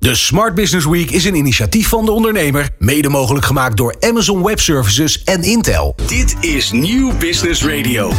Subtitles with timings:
[0.00, 4.44] De Smart Business Week is een initiatief van de ondernemer, mede mogelijk gemaakt door Amazon
[4.44, 5.94] Web Services en Intel.
[6.06, 8.12] Dit is Nieuw Business Radio.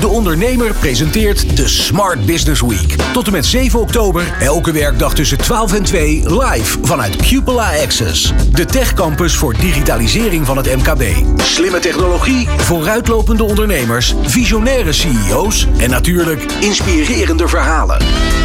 [0.00, 2.96] De ondernemer presenteert de Smart Business Week.
[3.12, 8.32] Tot en met 7 oktober, elke werkdag tussen 12 en 2, live vanuit Cupola Access.
[8.52, 11.02] De techcampus voor digitalisering van het MKB.
[11.36, 17.98] Slimme technologie, vooruitlopende ondernemers, visionaire CEO's en natuurlijk inspirerende verhalen.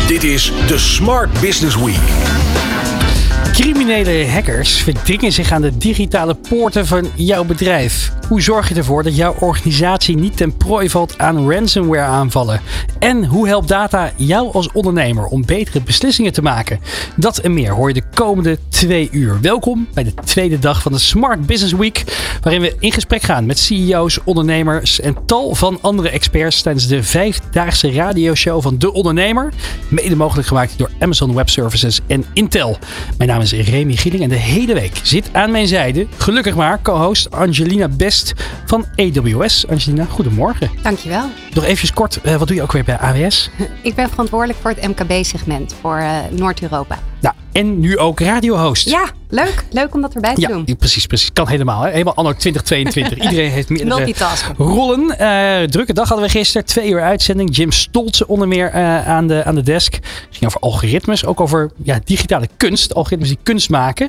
[0.08, 2.95] Dit is de Smart Business Week.
[3.52, 8.14] Criminele hackers verdringen zich aan de digitale poorten van jouw bedrijf.
[8.28, 12.62] Hoe zorg je ervoor dat jouw organisatie niet ten prooi valt aan ransomware aanvallen?
[13.00, 16.80] En hoe helpt data jou als ondernemer om betere beslissingen te maken?
[17.16, 19.42] Dat en meer hoor je de komende twee uur.
[19.42, 22.04] Welkom bij de tweede dag van de Smart Business Week,
[22.42, 27.04] waarin we in gesprek gaan met CEO's, ondernemers en tal van andere experts tijdens de
[27.04, 29.54] vijfdaagse radioshow van De Ondernemer.
[29.88, 32.78] Mede mogelijk gemaakt door Amazon Web Services en Intel.
[33.26, 37.32] Naam is Remy Gieling en de hele week zit aan mijn zijde, gelukkig maar, co-host
[37.32, 38.34] Angelina Best
[38.66, 39.68] van AWS.
[39.68, 40.70] Angelina, goedemorgen.
[40.82, 41.30] Dankjewel.
[41.54, 43.50] Nog even kort, uh, wat doe je ook weer bij AWS?
[43.82, 47.00] Ik ben verantwoordelijk voor het MKB-segment voor uh, Noord-Europa.
[47.20, 48.90] Nou, en nu ook radiohost.
[48.90, 49.64] Ja, leuk.
[49.72, 50.76] Leuk om dat erbij te ja, doen.
[50.78, 51.34] Precies, precies.
[51.34, 51.82] Kan helemaal.
[51.82, 51.92] Hè?
[51.92, 53.18] Helemaal anno 2022.
[53.30, 54.56] Iedereen heeft meerdere Multitasken.
[54.58, 55.16] rollen.
[55.20, 56.68] Uh, drukke dag hadden we gisteren.
[56.68, 57.56] Twee uur uitzending.
[57.56, 59.94] Jim Stoltze onder meer uh, aan, de, aan de desk.
[59.94, 61.26] Het ging over algoritmes.
[61.26, 62.94] Ook over ja, digitale kunst.
[62.94, 64.06] Algoritmes die kunst maken.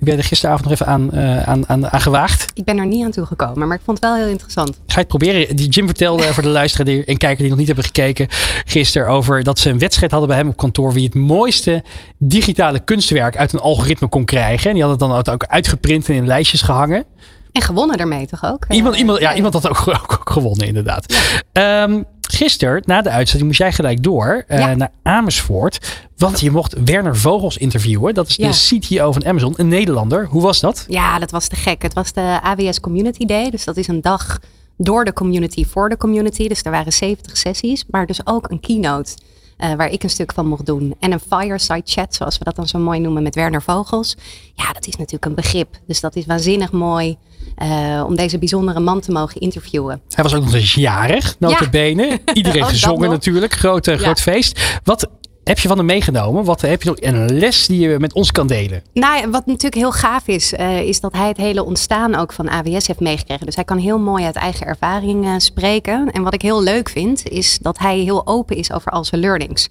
[0.00, 2.50] Ik ben er gisteravond nog even aan, uh, aan, aan, aan gewaagd.
[2.54, 4.68] Ik ben er niet aan toegekomen, maar ik vond het wel heel interessant.
[4.68, 5.56] Ga je het proberen?
[5.56, 8.26] Die Jim vertelde voor de luisteraar en kijker die nog niet hebben gekeken
[8.64, 11.84] gisteren over dat ze een wedstrijd hadden bij hem op kantoor wie het mooiste
[12.18, 14.69] digitale kunstwerk uit een algoritme kon krijgen.
[14.70, 17.04] En die hadden het dan ook uitgeprint en in lijstjes gehangen.
[17.52, 18.64] En gewonnen daarmee toch ook?
[18.68, 21.14] Iemand, iemand, ja, iemand had ook, ook, ook gewonnen, inderdaad.
[21.52, 21.82] Ja.
[21.82, 24.74] Um, gisteren, na de uitzending, moest jij gelijk door uh, ja.
[24.74, 26.06] naar Amersfoort.
[26.16, 28.14] Want je mocht Werner Vogels interviewen.
[28.14, 28.78] Dat is de.
[28.78, 30.26] CTO van Amazon, een Nederlander.
[30.26, 30.84] Hoe was dat?
[30.88, 31.82] Ja, dat was te gek.
[31.82, 33.50] Het was de AWS Community Day.
[33.50, 34.38] Dus dat is een dag
[34.76, 36.48] door de community, voor de community.
[36.48, 39.12] Dus er waren 70 sessies, maar dus ook een keynote.
[39.62, 40.94] Uh, waar ik een stuk van mocht doen.
[41.00, 44.16] En een fireside chat, zoals we dat dan zo mooi noemen, met Werner Vogels.
[44.54, 45.78] Ja, dat is natuurlijk een begrip.
[45.86, 47.16] Dus dat is waanzinnig mooi
[47.62, 50.00] uh, om deze bijzondere man te mogen interviewen.
[50.08, 52.08] Hij was ook nog eens jarig, notabene.
[52.24, 52.34] Ja.
[52.34, 53.52] Iedereen gezongen natuurlijk.
[53.52, 54.22] Groot, uh, groot ja.
[54.22, 54.80] feest.
[54.84, 55.08] Wat
[55.44, 56.44] heb je van hem meegenomen?
[56.44, 58.82] Wat heb je nog een les die je met ons kan delen?
[58.92, 62.48] Nou, wat natuurlijk heel gaaf is, uh, is dat hij het hele ontstaan ook van
[62.48, 63.46] AWS heeft meegekregen.
[63.46, 66.12] Dus hij kan heel mooi uit eigen ervaring uh, spreken.
[66.12, 69.20] En wat ik heel leuk vind, is dat hij heel open is over al zijn
[69.20, 69.68] learnings.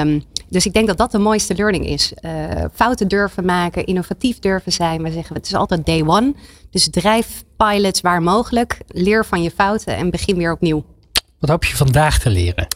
[0.00, 2.12] Um, dus ik denk dat dat de mooiste learning is.
[2.20, 2.30] Uh,
[2.74, 5.02] fouten durven maken, innovatief durven zijn.
[5.02, 6.34] We zeggen het is altijd day one.
[6.70, 8.78] Dus drijf pilots waar mogelijk.
[8.88, 10.84] Leer van je fouten en begin weer opnieuw.
[11.38, 12.66] Wat hoop je vandaag te leren?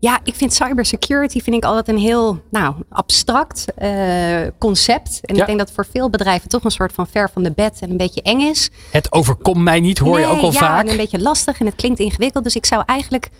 [0.00, 5.20] Ja, ik vind cybersecurity vind ik altijd een heel nou, abstract uh, concept.
[5.22, 5.40] En ja.
[5.40, 7.90] ik denk dat voor veel bedrijven toch een soort van ver van de bed en
[7.90, 8.70] een beetje eng is.
[8.90, 10.84] Het overkomt mij niet, hoor nee, je ook al ja, vaak.
[10.84, 12.44] En een beetje lastig en het klinkt ingewikkeld.
[12.44, 13.30] Dus ik zou eigenlijk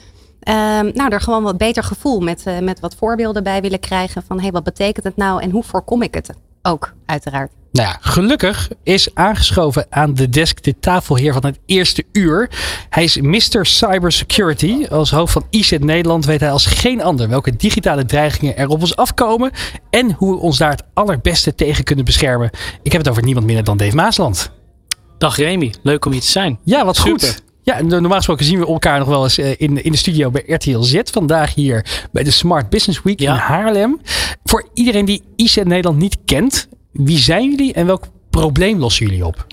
[0.42, 4.22] uh, nou, er gewoon wat beter gevoel met, uh, met wat voorbeelden bij willen krijgen.
[4.22, 6.30] Van hey, wat betekent het nou en hoe voorkom ik het
[6.62, 7.50] ook, uiteraard.
[7.72, 12.50] Nou ja, gelukkig is aangeschoven aan de desk de tafelheer van het eerste uur.
[12.88, 13.66] Hij is Mr.
[13.66, 14.86] Cybersecurity.
[14.86, 18.80] Als hoofd van IZ Nederland weet hij als geen ander welke digitale dreigingen er op
[18.80, 19.50] ons afkomen.
[19.90, 22.50] En hoe we ons daar het allerbeste tegen kunnen beschermen.
[22.82, 24.50] Ik heb het over niemand minder dan Dave Maasland.
[25.18, 26.58] Dag Remy, leuk om hier te zijn.
[26.64, 27.28] Ja, wat Super.
[27.28, 27.42] goed.
[27.62, 30.80] Ja, normaal gesproken zien we elkaar nog wel eens in, in de studio bij RTL
[30.80, 31.00] Z.
[31.04, 33.32] Vandaag hier bij de Smart Business Week ja.
[33.32, 34.00] in Haarlem.
[34.44, 39.26] Voor iedereen die IZ Nederland niet kent, wie zijn jullie en welk probleem lossen jullie
[39.26, 39.46] op?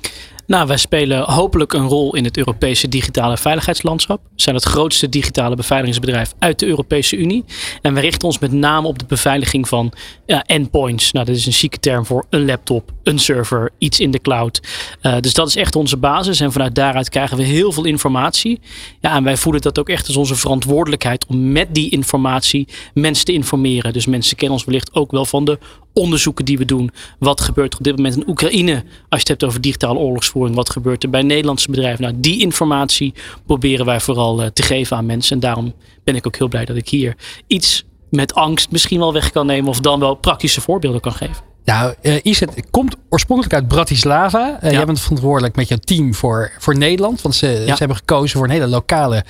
[0.47, 4.21] Nou, wij spelen hopelijk een rol in het Europese digitale veiligheidslandschap.
[4.23, 7.45] We zijn het grootste digitale beveiligingsbedrijf uit de Europese Unie.
[7.81, 9.93] En we richten ons met name op de beveiliging van
[10.25, 11.11] endpoints.
[11.11, 14.61] Nou, dat is een chique term voor een laptop, een server, iets in de cloud.
[15.01, 16.39] Uh, dus dat is echt onze basis.
[16.39, 18.59] En vanuit daaruit krijgen we heel veel informatie.
[19.01, 23.25] Ja, en wij voelen dat ook echt als onze verantwoordelijkheid om met die informatie mensen
[23.25, 23.93] te informeren.
[23.93, 25.59] Dus mensen kennen ons wellicht ook wel van de
[25.97, 26.91] onderzoeken die we doen.
[27.19, 28.73] Wat gebeurt er op dit moment in Oekraïne?
[28.73, 30.55] Als je het hebt over digitale oorlogsvoering.
[30.55, 32.03] Wat gebeurt er bij Nederlandse bedrijven?
[32.03, 33.13] Nou, die informatie
[33.45, 35.33] proberen wij vooral uh, te geven aan mensen.
[35.33, 35.73] En daarom
[36.03, 37.15] ben ik ook heel blij dat ik hier
[37.47, 39.69] iets met angst misschien wel weg kan nemen.
[39.69, 41.46] Of dan wel praktische voorbeelden kan geven.
[41.67, 44.59] Nou, uh, Iset komt oorspronkelijk uit Bratislava.
[44.63, 44.77] Uh, ja.
[44.77, 47.21] Jij bent verantwoordelijk met jouw team voor, voor Nederland.
[47.21, 47.71] Want ze, ja.
[47.71, 49.25] ze hebben gekozen voor een hele lokale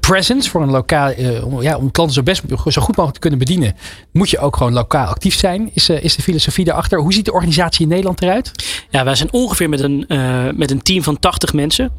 [0.00, 0.50] presence.
[0.50, 3.38] Voor een lokaal, uh, om, ja, om klanten zo, best, zo goed mogelijk te kunnen
[3.38, 3.74] bedienen.
[4.12, 5.70] Moet je ook gewoon lokaal actief zijn.
[5.72, 7.00] Is, is de filosofie daarachter.
[7.00, 8.52] Hoe ziet de organisatie in Nederland eruit?
[8.90, 10.04] Ja, wij zijn ongeveer met een,
[10.56, 11.92] met een team van 80 mensen.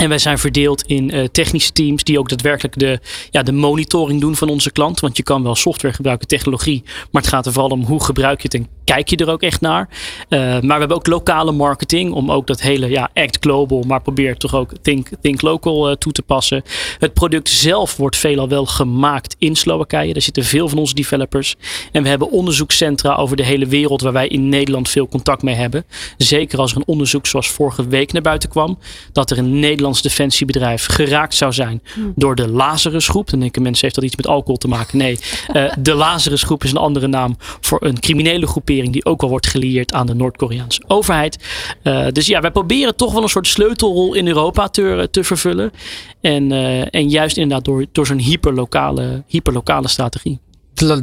[0.00, 3.00] En wij zijn verdeeld in uh, technische teams die ook daadwerkelijk de,
[3.30, 5.00] ja, de monitoring doen van onze klant.
[5.00, 6.82] Want je kan wel software gebruiken, technologie.
[7.10, 9.42] Maar het gaat er vooral om hoe gebruik je het en kijk je er ook
[9.42, 9.88] echt naar.
[10.28, 14.02] Uh, maar we hebben ook lokale marketing om ook dat hele ja, act global, maar
[14.02, 16.62] probeer toch ook think, think local uh, toe te passen.
[16.98, 20.12] Het product zelf wordt veelal wel gemaakt in Slowakije.
[20.12, 21.54] Daar zitten veel van onze developers.
[21.92, 25.54] En we hebben onderzoekscentra over de hele wereld waar wij in Nederland veel contact mee
[25.54, 25.84] hebben.
[26.16, 28.78] Zeker als er een onderzoek zoals vorige week naar buiten kwam.
[29.12, 29.58] Dat er een
[29.90, 32.12] Nederlands defensiebedrijf geraakt zou zijn hmm.
[32.16, 33.30] door de Lazarusgroep.
[33.30, 34.98] Dan denken mensen, heeft dat iets met alcohol te maken?
[34.98, 35.18] Nee,
[35.52, 39.46] uh, de Lazarusgroep is een andere naam voor een criminele groepering die ook wel wordt
[39.46, 41.38] gelieerd aan de Noord-Koreaanse overheid.
[41.82, 45.72] Uh, dus ja, wij proberen toch wel een soort sleutelrol in Europa te, te vervullen.
[46.20, 46.52] En,
[46.90, 50.40] en juist inderdaad door, door zo'n hyperlokale, hyperlokale strategie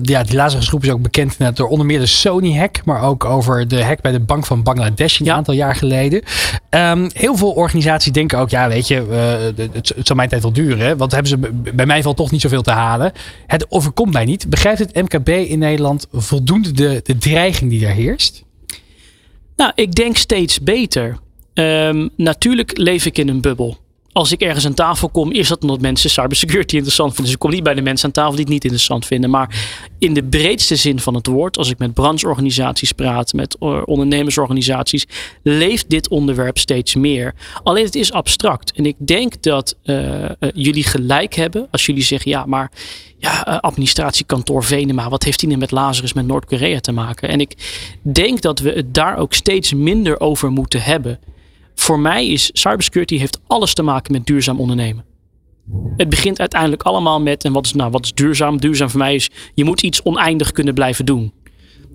[0.02, 3.84] ja, die groep is ook bekend door onder meer de Sony-hack, maar ook over de
[3.84, 6.22] hack bij de Bank van Bangladesh een aantal jaar geleden.
[6.70, 10.42] Um, heel veel organisaties denken ook, ja, weet je, uh, het, het, zal mijn tijd
[10.42, 11.38] wel duren, want hebben ze
[11.74, 13.12] bij mij valt toch niet zoveel te halen.
[13.48, 14.50] Het overkomt mij niet.
[14.50, 18.44] Begrijpt het MKB in Nederland voldoende de, de dreiging die er heerst?
[19.56, 21.18] Nou, ik denk steeds beter.
[21.54, 23.78] Um, natuurlijk leef ik in een bubbel
[24.18, 27.26] als ik ergens aan tafel kom, is dat omdat mensen cybersecurity interessant vinden.
[27.26, 29.30] Dus ik kom niet bij de mensen aan tafel die het niet interessant vinden.
[29.30, 29.66] Maar
[30.00, 35.06] in de breedste zin van het woord, als ik met brancheorganisaties praat, met eh, ondernemersorganisaties,
[35.44, 37.34] leeft dit onderwerp steeds meer.
[37.64, 38.72] Alleen het is abstract.
[38.72, 42.72] En ik denk dat uh, jullie gelijk hebben als jullie zeggen, ja, maar
[43.18, 47.30] ja, administratiekantoor Venema, wat heeft die nu met Lazarus met Noord-Korea te maken?
[47.30, 47.54] En ik
[48.02, 51.20] denk dat we het daar ook steeds minder over moeten hebben
[51.80, 55.06] voor mij is cybersecurity heeft alles te maken met duurzaam ondernemen.
[55.98, 58.58] Het begint uiteindelijk allemaal met, en wat is, nou, wat is duurzaam?
[58.58, 61.34] Duurzaam voor mij is, je moet iets oneindig kunnen blijven doen.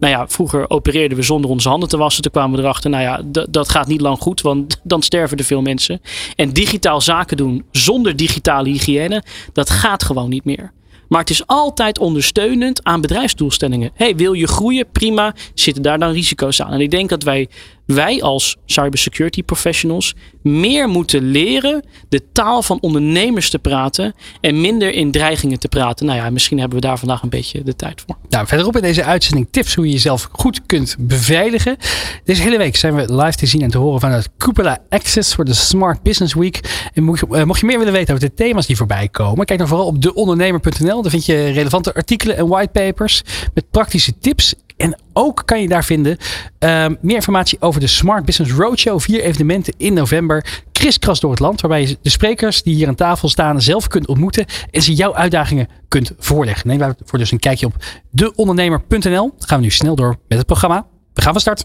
[0.00, 2.23] Nou ja, vroeger opereerden we zonder onze handen te wassen.
[2.23, 5.44] Toen kwamen we erachter, nou ja, dat gaat niet lang goed, want dan sterven er
[5.44, 6.00] veel mensen.
[6.37, 10.73] En digitaal zaken doen zonder digitale hygiëne, dat gaat gewoon niet meer.
[11.12, 13.90] Maar het is altijd ondersteunend aan bedrijfsdoelstellingen.
[13.94, 14.90] Hey, wil je groeien?
[14.93, 15.34] Prima.
[15.55, 16.73] Zitten daar dan risico's aan?
[16.73, 17.49] En ik denk dat wij
[17.87, 24.93] wij als cybersecurity professionals meer moeten leren de taal van ondernemers te praten en minder
[24.93, 26.06] in dreigingen te praten.
[26.06, 28.17] Nou ja, misschien hebben we daar vandaag een beetje de tijd voor.
[28.29, 31.76] Nou, verderop in deze uitzending tips hoe je jezelf goed kunt beveiligen.
[32.25, 35.44] Deze hele week zijn we live te zien en te horen vanuit Cupola Access voor
[35.44, 36.88] de Smart Business Week.
[36.94, 39.46] En mocht je, eh, mocht je meer willen weten over de thema's die voorbij komen,
[39.46, 41.02] kijk dan vooral op deondernemer.nl.
[41.02, 43.23] Daar vind je relevante artikelen en whitepapers
[43.55, 46.17] met praktische tips en ook kan je daar vinden
[46.61, 49.00] uh, meer informatie over de Smart Business Roadshow.
[49.00, 50.62] Vier evenementen in november.
[50.73, 51.61] Kriskras door het land.
[51.61, 54.46] Waarbij je de sprekers die hier aan tafel staan zelf kunt ontmoeten.
[54.70, 56.69] En ze jouw uitdagingen kunt voorleggen.
[56.69, 57.75] Neem daarvoor dus een kijkje op
[58.11, 59.34] deondernemer.nl.
[59.38, 60.87] Gaan we nu snel door met het programma.
[61.14, 61.64] We gaan van start.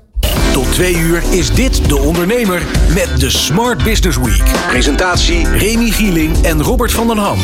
[0.53, 2.61] Tot twee uur is dit De Ondernemer
[2.93, 4.67] met de Smart Business Week.
[4.67, 7.39] Presentatie Remy Gieling en Robert van den Ham.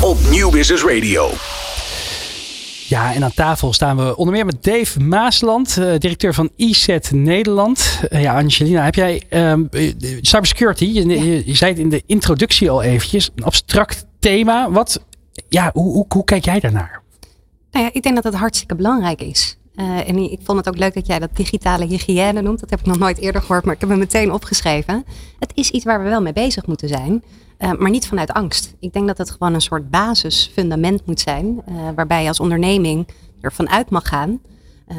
[0.00, 1.30] Op Nieuw Business Radio.
[2.88, 6.96] Ja, en aan tafel staan we onder meer met Dave Maasland, uh, directeur van IZ
[7.10, 8.00] Nederland.
[8.10, 9.68] Uh, ja, Angelina, heb jij um,
[10.20, 14.70] cybersecurity, je, je, je, zei het in de introductie al eventjes, een abstract thema.
[14.70, 15.04] Wat,
[15.48, 17.02] ja, hoe, hoe, hoe kijk jij daarnaar?
[17.70, 19.58] Nou ja, ik denk dat het hartstikke belangrijk is.
[19.74, 22.60] Uh, en ik vond het ook leuk dat jij dat digitale hygiëne noemt.
[22.60, 25.04] Dat heb ik nog nooit eerder gehoord, maar ik heb hem meteen opgeschreven.
[25.38, 27.22] Het is iets waar we wel mee bezig moeten zijn.
[27.58, 28.74] Uh, maar niet vanuit angst.
[28.80, 31.62] Ik denk dat het gewoon een soort basisfundament moet zijn.
[31.68, 33.08] Uh, waarbij je als onderneming
[33.40, 34.40] ervan uit mag gaan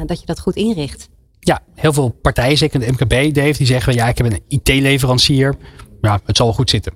[0.06, 1.08] dat je dat goed inricht.
[1.40, 5.54] Ja, heel veel partijen, zeker de MKB, Dave, die zeggen: ja, ik heb een IT-leverancier.
[6.00, 6.92] Ja, het zal wel goed zitten.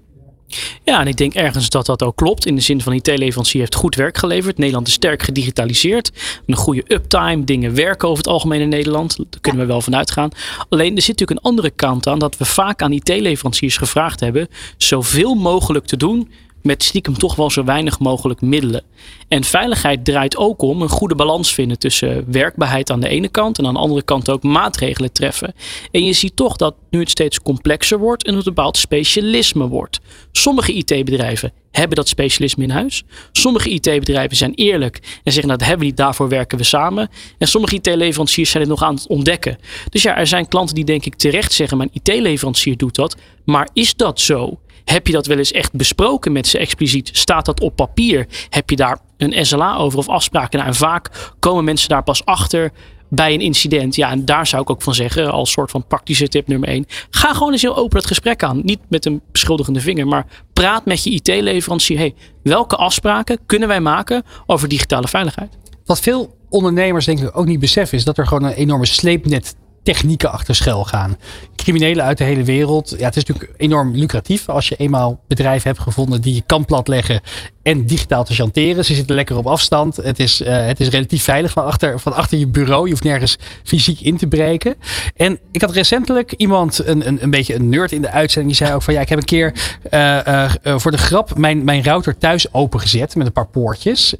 [0.84, 2.46] Ja, en ik denk ergens dat dat ook klopt.
[2.46, 4.58] In de zin van IT-leverancier heeft goed werk geleverd.
[4.58, 6.12] Nederland is sterk gedigitaliseerd.
[6.46, 7.44] Een goede uptime.
[7.44, 9.16] Dingen werken over het algemeen in Nederland.
[9.16, 10.30] Daar kunnen we wel van uitgaan.
[10.68, 12.18] Alleen er zit natuurlijk een andere kant aan.
[12.18, 14.48] Dat we vaak aan IT-leveranciers gevraagd hebben.
[14.76, 16.30] Zoveel mogelijk te doen
[16.64, 18.82] met stiekem toch wel zo weinig mogelijk middelen.
[19.28, 23.58] En veiligheid draait ook om een goede balans vinden tussen werkbaarheid aan de ene kant
[23.58, 25.54] en aan de andere kant ook maatregelen treffen.
[25.90, 29.68] En je ziet toch dat nu het steeds complexer wordt en het een bepaald specialisme
[29.68, 30.00] wordt.
[30.32, 33.02] Sommige IT-bedrijven hebben dat specialisme in huis.
[33.32, 37.10] Sommige IT-bedrijven zijn eerlijk en zeggen nou, dat hebben we niet, daarvoor werken we samen.
[37.38, 39.58] En sommige IT-leveranciers zijn het nog aan het ontdekken.
[39.88, 43.16] Dus ja, er zijn klanten die denk ik terecht zeggen, mijn IT-leverancier doet dat.
[43.44, 44.58] Maar is dat zo?
[44.84, 47.10] Heb je dat wel eens echt besproken met ze expliciet?
[47.12, 48.26] Staat dat op papier?
[48.48, 50.58] Heb je daar een SLA over of afspraken?
[50.58, 52.72] Nou, en vaak komen mensen daar pas achter
[53.08, 53.94] bij een incident.
[53.94, 56.86] Ja, en daar zou ik ook van zeggen, als soort van praktische tip nummer één.
[57.10, 58.60] Ga gewoon eens heel open het gesprek aan.
[58.64, 61.98] Niet met een beschuldigende vinger, maar praat met je IT-leverancier.
[61.98, 65.58] Hey, welke afspraken kunnen wij maken over digitale veiligheid?
[65.84, 69.56] Wat veel ondernemers denk ik ook niet beseffen, is dat er gewoon een enorme sleepnet
[69.84, 71.16] technieken achter schuil gaan.
[71.56, 72.94] Criminelen uit de hele wereld.
[72.98, 76.64] Ja, het is natuurlijk enorm lucratief als je eenmaal bedrijven hebt gevonden die je kan
[76.64, 77.20] platleggen
[77.64, 78.84] en digitaal te chanteren.
[78.84, 79.96] Ze zitten lekker op afstand.
[79.96, 82.84] Het is, uh, het is relatief veilig van achter, van achter je bureau.
[82.84, 84.74] Je hoeft nergens fysiek in te breken.
[85.16, 88.66] En ik had recentelijk iemand, een, een, een beetje een nerd in de uitzending, die
[88.66, 89.54] zei ook van ja, ik heb een keer
[89.90, 94.14] uh, uh, voor de grap mijn, mijn router thuis opengezet met een paar poortjes.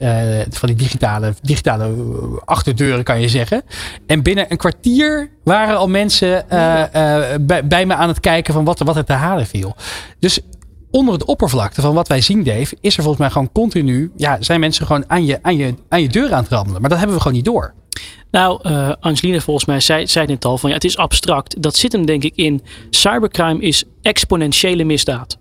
[0.51, 1.93] van die digitale, digitale
[2.45, 3.63] achterdeuren kan je zeggen.
[4.07, 6.47] En binnen een kwartier waren al mensen
[7.41, 9.77] bij, bij me aan het kijken van wat, wat er te halen viel.
[10.19, 10.41] Dus
[10.95, 14.13] onder het oppervlakte van wat wij zien, Dave, is er volgens mij gewoon continu.
[14.17, 16.81] Ja, zijn mensen gewoon aan je, aan je, aan je deur aan het rammelen.
[16.81, 17.75] Maar dat hebben we gewoon niet door.
[18.31, 21.63] Nou, uh, Angeline volgens mij zei, zei het al van ja, het is abstract.
[21.63, 22.63] Dat zit hem denk ik in.
[22.91, 25.39] Cybercrime is exponentiële misdaad.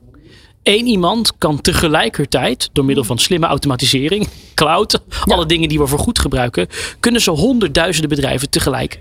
[0.64, 6.00] Eén iemand kan tegelijkertijd, door middel van slimme automatisering, cloud, alle dingen die we voor
[6.00, 6.68] goed gebruiken,
[7.00, 9.00] kunnen ze honderdduizenden bedrijven tegelijk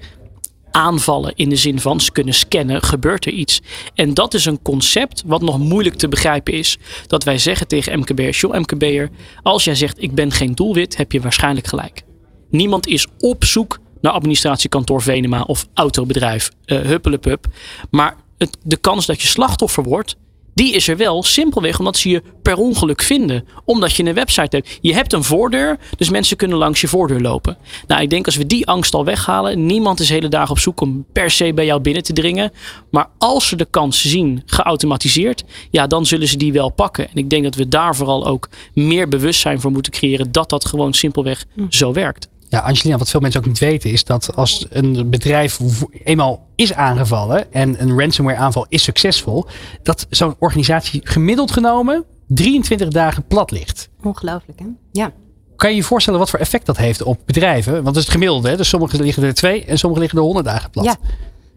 [0.73, 3.61] aanvallen in de zin van ze kunnen scannen, gebeurt er iets.
[3.95, 6.79] En dat is een concept wat nog moeilijk te begrijpen is.
[7.07, 9.11] Dat wij zeggen tegen MKB'ers, joh MKB'er,
[9.43, 12.03] als jij zegt ik ben geen doelwit, heb je waarschijnlijk gelijk.
[12.51, 17.47] Niemand is op zoek naar administratiekantoor Venema of autobedrijf uh, Huppelepup.
[17.91, 20.17] Maar het, de kans dat je slachtoffer wordt,
[20.55, 23.45] die is er wel simpelweg omdat ze je per ongeluk vinden.
[23.65, 24.79] Omdat je een website hebt.
[24.81, 27.57] Je hebt een voordeur, dus mensen kunnen langs je voordeur lopen.
[27.87, 29.67] Nou, ik denk als we die angst al weghalen.
[29.67, 32.53] Niemand is hele dagen op zoek om per se bij jou binnen te dringen.
[32.91, 37.09] Maar als ze de kans zien geautomatiseerd, ja, dan zullen ze die wel pakken.
[37.09, 40.65] En ik denk dat we daar vooral ook meer bewustzijn voor moeten creëren dat dat
[40.65, 41.65] gewoon simpelweg hm.
[41.69, 42.31] zo werkt.
[42.53, 45.61] Ja, Angelina, wat veel mensen ook niet weten is dat als een bedrijf
[46.05, 49.47] eenmaal is aangevallen en een ransomware aanval is succesvol,
[49.83, 53.89] dat zo'n organisatie gemiddeld genomen 23 dagen plat ligt.
[54.03, 54.67] Ongelooflijk, hè?
[54.91, 55.13] Ja.
[55.57, 57.73] Kan je je voorstellen wat voor effect dat heeft op bedrijven?
[57.73, 58.57] Want dat is het gemiddelde, hè?
[58.57, 60.85] dus sommige liggen er twee en sommige liggen er 100 dagen plat.
[60.85, 60.97] Ja.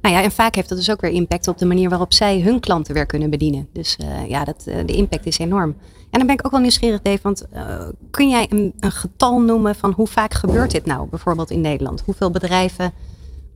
[0.02, 2.42] Nou ja, en vaak heeft dat dus ook weer impact op de manier waarop zij
[2.42, 3.68] hun klanten weer kunnen bedienen.
[3.74, 5.76] Dus uh, ja, dat, uh, de impact is enorm.
[6.16, 9.42] En dan ben ik ook wel nieuwsgierig, Dave, want uh, kun jij een, een, getal
[9.42, 12.02] noemen van hoe vaak gebeurt dit nou, bijvoorbeeld in Nederland?
[12.06, 12.94] Hoeveel bedrijven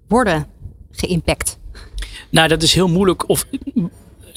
[0.07, 0.47] worden
[0.91, 1.57] geïmpact?
[2.29, 3.29] Nou, dat is heel moeilijk.
[3.29, 3.45] Of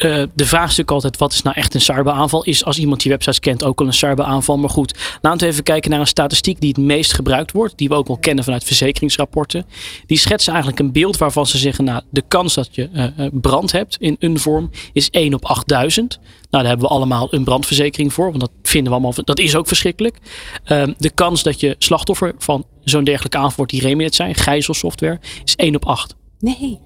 [0.04, 2.44] uh, de vraagstuk altijd, wat is nou echt een cyberaanval?
[2.44, 4.58] Is als iemand die websites kent ook al een cyberaanval.
[4.58, 7.78] Maar goed, laten we even kijken naar een statistiek die het meest gebruikt wordt.
[7.78, 9.66] Die we ook wel kennen vanuit verzekeringsrapporten.
[10.06, 13.72] Die schetsen eigenlijk een beeld waarvan ze zeggen, nou, de kans dat je uh, brand
[13.72, 16.18] hebt in een vorm is 1 op 8000.
[16.18, 18.26] Nou, daar hebben we allemaal een brandverzekering voor.
[18.26, 20.18] Want dat vinden we allemaal, dat is ook verschrikkelijk.
[20.66, 25.20] Uh, de kans dat je slachtoffer van zo'n dergelijke aanval wordt die Reminet zijn, gijzelsoftware,
[25.44, 26.14] is 1 op 8.
[26.38, 26.80] Nee.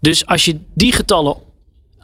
[0.00, 1.36] Dus als je die getallen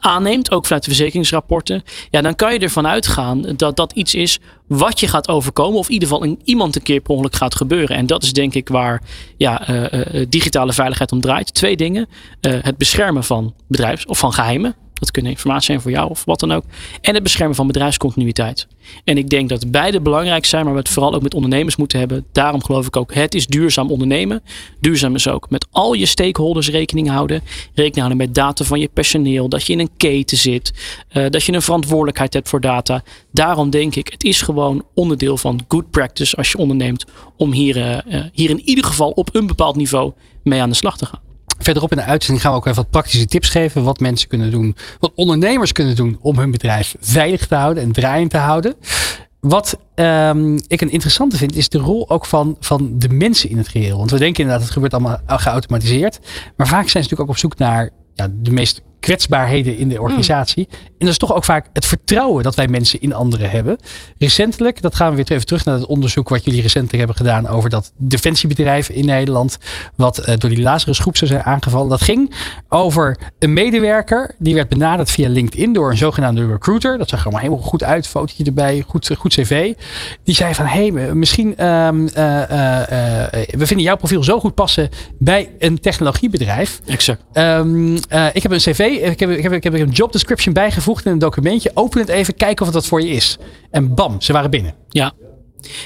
[0.03, 4.39] aanneemt, ook vanuit de verzekeringsrapporten, ja, dan kan je ervan uitgaan dat dat iets is
[4.67, 7.55] wat je gaat overkomen, of in ieder geval een, iemand een keer per ongeluk gaat
[7.55, 7.95] gebeuren.
[7.95, 9.01] En dat is denk ik waar
[9.37, 11.53] ja, uh, uh, digitale veiligheid om draait.
[11.53, 12.07] Twee dingen:
[12.41, 14.75] het beschermen van bedrijfs- of van geheimen.
[14.93, 16.63] Dat kunnen informatie zijn voor jou of wat dan ook.
[17.01, 18.67] En het beschermen van bedrijfscontinuïteit.
[19.03, 21.99] En ik denk dat beide belangrijk zijn, maar we het vooral ook met ondernemers moeten
[21.99, 22.25] hebben.
[22.31, 24.43] Daarom geloof ik ook, het is duurzaam ondernemen.
[24.79, 27.41] Duurzaam is ook met al je stakeholders rekening houden.
[27.65, 29.49] Rekening houden met data van je personeel.
[29.49, 30.73] Dat je in een keten zit.
[31.13, 33.03] Uh, dat je een verantwoordelijkheid hebt voor data.
[33.31, 37.05] Daarom denk ik, het is gewoon onderdeel van good practice als je onderneemt.
[37.37, 40.11] Om hier, uh, hier in ieder geval op een bepaald niveau
[40.43, 41.22] mee aan de slag te gaan.
[41.63, 43.83] Verderop in de uitzending gaan we ook even wat praktische tips geven.
[43.83, 47.91] Wat mensen kunnen doen, wat ondernemers kunnen doen om hun bedrijf veilig te houden en
[47.91, 48.75] draaiend te houden.
[49.39, 53.57] Wat um, ik een interessante vind, is de rol ook van, van de mensen in
[53.57, 53.97] het geheel.
[53.97, 56.19] Want we denken inderdaad, het gebeurt allemaal geautomatiseerd.
[56.57, 60.01] Maar vaak zijn ze natuurlijk ook op zoek naar ja, de meest kwetsbaarheden in de
[60.01, 60.67] organisatie.
[60.69, 60.75] Mm.
[60.75, 63.77] En dat is toch ook vaak het vertrouwen dat wij mensen in anderen hebben.
[64.17, 67.47] Recentelijk, dat gaan we weer even terug naar het onderzoek wat jullie recentelijk hebben gedaan
[67.47, 69.57] over dat defensiebedrijf in Nederland,
[69.95, 71.89] wat uh, door die Lazarus groep zou zijn aangevallen.
[71.89, 72.33] Dat ging
[72.69, 76.97] over een medewerker die werd benaderd via LinkedIn door een zogenaamde recruiter.
[76.97, 79.73] Dat zag er allemaal helemaal goed uit, fotootje erbij, goed, goed cv.
[80.23, 82.47] Die zei van, hé, hey, misschien, um, uh, uh,
[83.49, 86.81] we vinden jouw profiel zo goed passen bij een technologiebedrijf.
[86.85, 87.21] Exact.
[87.33, 87.95] Um,
[88.33, 91.11] ik heb een cv ik heb, ik, heb, ik heb een job description bijgevoegd in
[91.11, 91.71] een documentje.
[91.73, 93.37] Open het even, kijken of dat voor je is.
[93.71, 94.73] En bam, ze waren binnen.
[94.89, 95.13] Ja,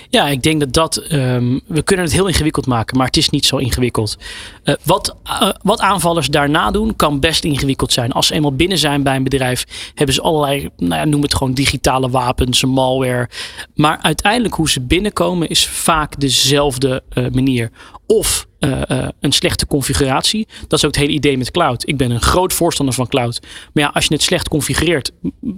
[0.10, 1.12] ja, ik denk dat dat.
[1.12, 4.18] Um, we kunnen het heel ingewikkeld maken, maar het is niet zo ingewikkeld.
[4.64, 8.12] Uh, wat, uh, wat aanvallers daarna doen, kan best ingewikkeld zijn.
[8.12, 11.36] Als ze eenmaal binnen zijn bij een bedrijf, hebben ze allerlei, nou ja, noem het
[11.36, 13.30] gewoon digitale wapens, malware.
[13.76, 17.72] Maar uiteindelijk hoe ze binnenkomen is vaak dezelfde uh, manier.
[18.08, 20.48] Of uh, uh, een slechte configuratie.
[20.68, 21.88] Dat is ook het hele idee met cloud.
[21.88, 23.40] Ik ben een groot voorstander van cloud.
[23.74, 25.12] Maar ja, als je het slecht configureert,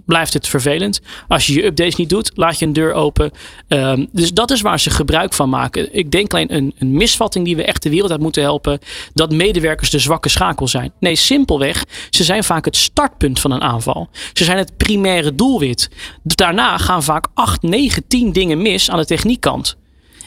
[0.05, 1.01] blijft het vervelend.
[1.27, 3.31] Als je je updates niet doet, laat je een deur open.
[3.67, 5.95] Um, dus dat is waar ze gebruik van maken.
[5.95, 8.79] Ik denk alleen een, een misvatting die we echt de wereld uit moeten helpen.
[9.13, 10.91] Dat medewerkers de zwakke schakel zijn.
[10.99, 11.85] Nee, simpelweg.
[12.09, 14.09] Ze zijn vaak het startpunt van een aanval.
[14.33, 15.89] Ze zijn het primaire doelwit.
[16.23, 19.77] Daarna gaan vaak 8, 9, 10 dingen mis aan de techniekkant.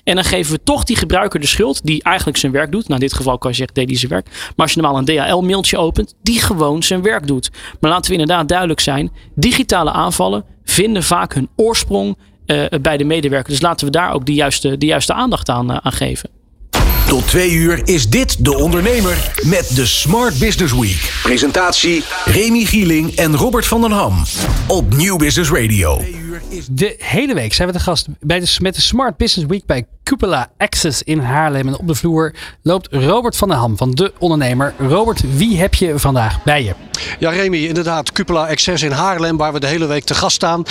[0.05, 2.89] En dan geven we toch die gebruiker de schuld, die eigenlijk zijn werk doet.
[2.89, 4.27] Nou, in dit geval kan je zeggen, deed hij zijn werk.
[4.31, 7.51] Maar als je normaal een DHL-mailtje opent, die gewoon zijn werk doet.
[7.81, 12.17] Maar laten we inderdaad duidelijk zijn: digitale aanvallen vinden vaak hun oorsprong
[12.47, 13.51] uh, bij de medewerker.
[13.53, 16.31] Dus laten we daar ook de juiste, de juiste aandacht aan, uh, aan geven.
[17.07, 21.21] Tot twee uur is dit De Ondernemer met de Smart Business Week.
[21.23, 24.23] Presentatie Remy Gieling en Robert van den Ham.
[24.67, 26.22] Op Nieuw Business Radio.
[26.71, 29.87] De hele week zijn we te gast bij de, met de Smart Business Week bij
[30.03, 31.69] Cupola Access in Haarlem.
[31.69, 34.75] En op de vloer loopt Robert van den Ham van De Ondernemer.
[34.79, 36.75] Robert, wie heb je vandaag bij je?
[37.19, 38.13] Ja, Remy, inderdaad.
[38.13, 40.63] Cupola Access in Haarlem, waar we de hele week te gast staan.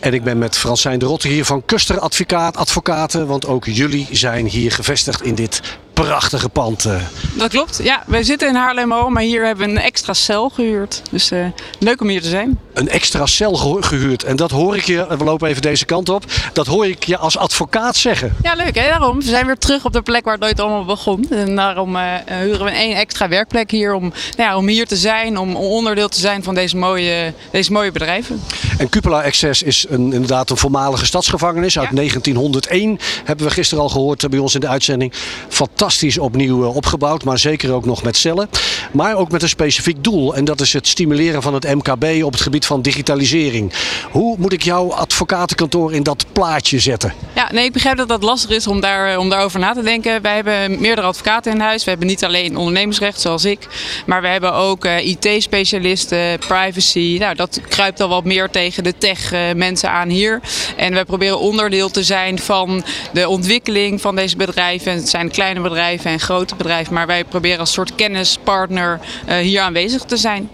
[0.00, 3.26] En ik ben met Fransijn de Rotte hier van Kuster Advocaat, Advocaten.
[3.26, 6.84] Want ook jullie zijn hier gevestigd in dit prachtige pand.
[6.84, 6.94] eh.
[7.34, 7.80] Dat klopt.
[7.82, 11.02] Ja, wij zitten in Haarlem al, maar hier hebben we een extra cel gehuurd.
[11.10, 11.46] Dus uh,
[11.78, 12.58] leuk om hier te zijn.
[12.72, 14.24] Een extra cel ge gehuurd.
[14.24, 16.24] En dat hoor ik je, we lopen even deze kant op.
[16.52, 18.36] Dat hoor ik je als advocaat zeggen.
[18.42, 18.88] Ja, leuk hè.
[18.88, 19.16] Daarom.
[19.18, 21.26] We zijn weer terug op de plek waar het ooit allemaal begon.
[21.30, 24.02] En daarom uh, huren we een extra werkplek hier om,
[24.36, 25.38] nou ja, om hier te zijn.
[25.38, 28.40] Om onderdeel te zijn van deze mooie, deze mooie bedrijven.
[28.78, 31.94] En Cupola Access is een, inderdaad een voormalige stadsgevangenis uit ja.
[31.94, 32.98] 1901.
[33.24, 35.12] Hebben we gisteren al gehoord bij ons in de uitzending.
[35.48, 35.87] Fantastisch
[36.18, 38.48] opnieuw opgebouwd, maar zeker ook nog met cellen.
[38.92, 40.34] Maar ook met een specifiek doel.
[40.34, 43.72] En dat is het stimuleren van het MKB op het gebied van digitalisering.
[44.10, 47.12] Hoe moet ik jouw advocatenkantoor in dat plaatje zetten?
[47.34, 50.22] Ja, nee, ik begrijp dat dat lastig is om, daar, om daarover na te denken.
[50.22, 51.84] Wij hebben meerdere advocaten in huis.
[51.84, 53.66] We hebben niet alleen ondernemersrecht zoals ik.
[54.06, 57.16] Maar we hebben ook uh, IT-specialisten, privacy.
[57.18, 60.40] Nou, dat kruipt al wat meer tegen de tech uh, mensen aan hier.
[60.76, 64.92] En wij proberen onderdeel te zijn van de ontwikkeling van deze bedrijven.
[64.92, 66.94] Het zijn kleine bedrijven en grote bedrijven.
[66.94, 70.50] Maar wij proberen als soort kennispartner uh, hier aanwezig te zijn.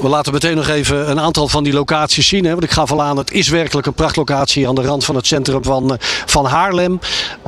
[0.00, 2.44] We laten meteen nog even een aantal van die locaties zien.
[2.44, 2.50] Hè?
[2.50, 5.26] Want ik gaf al aan, het is werkelijk een prachtlocatie aan de rand van het
[5.26, 7.00] centrum van, van Haarlem.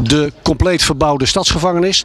[0.02, 2.04] De compleet verbouwde stadsgevangenis.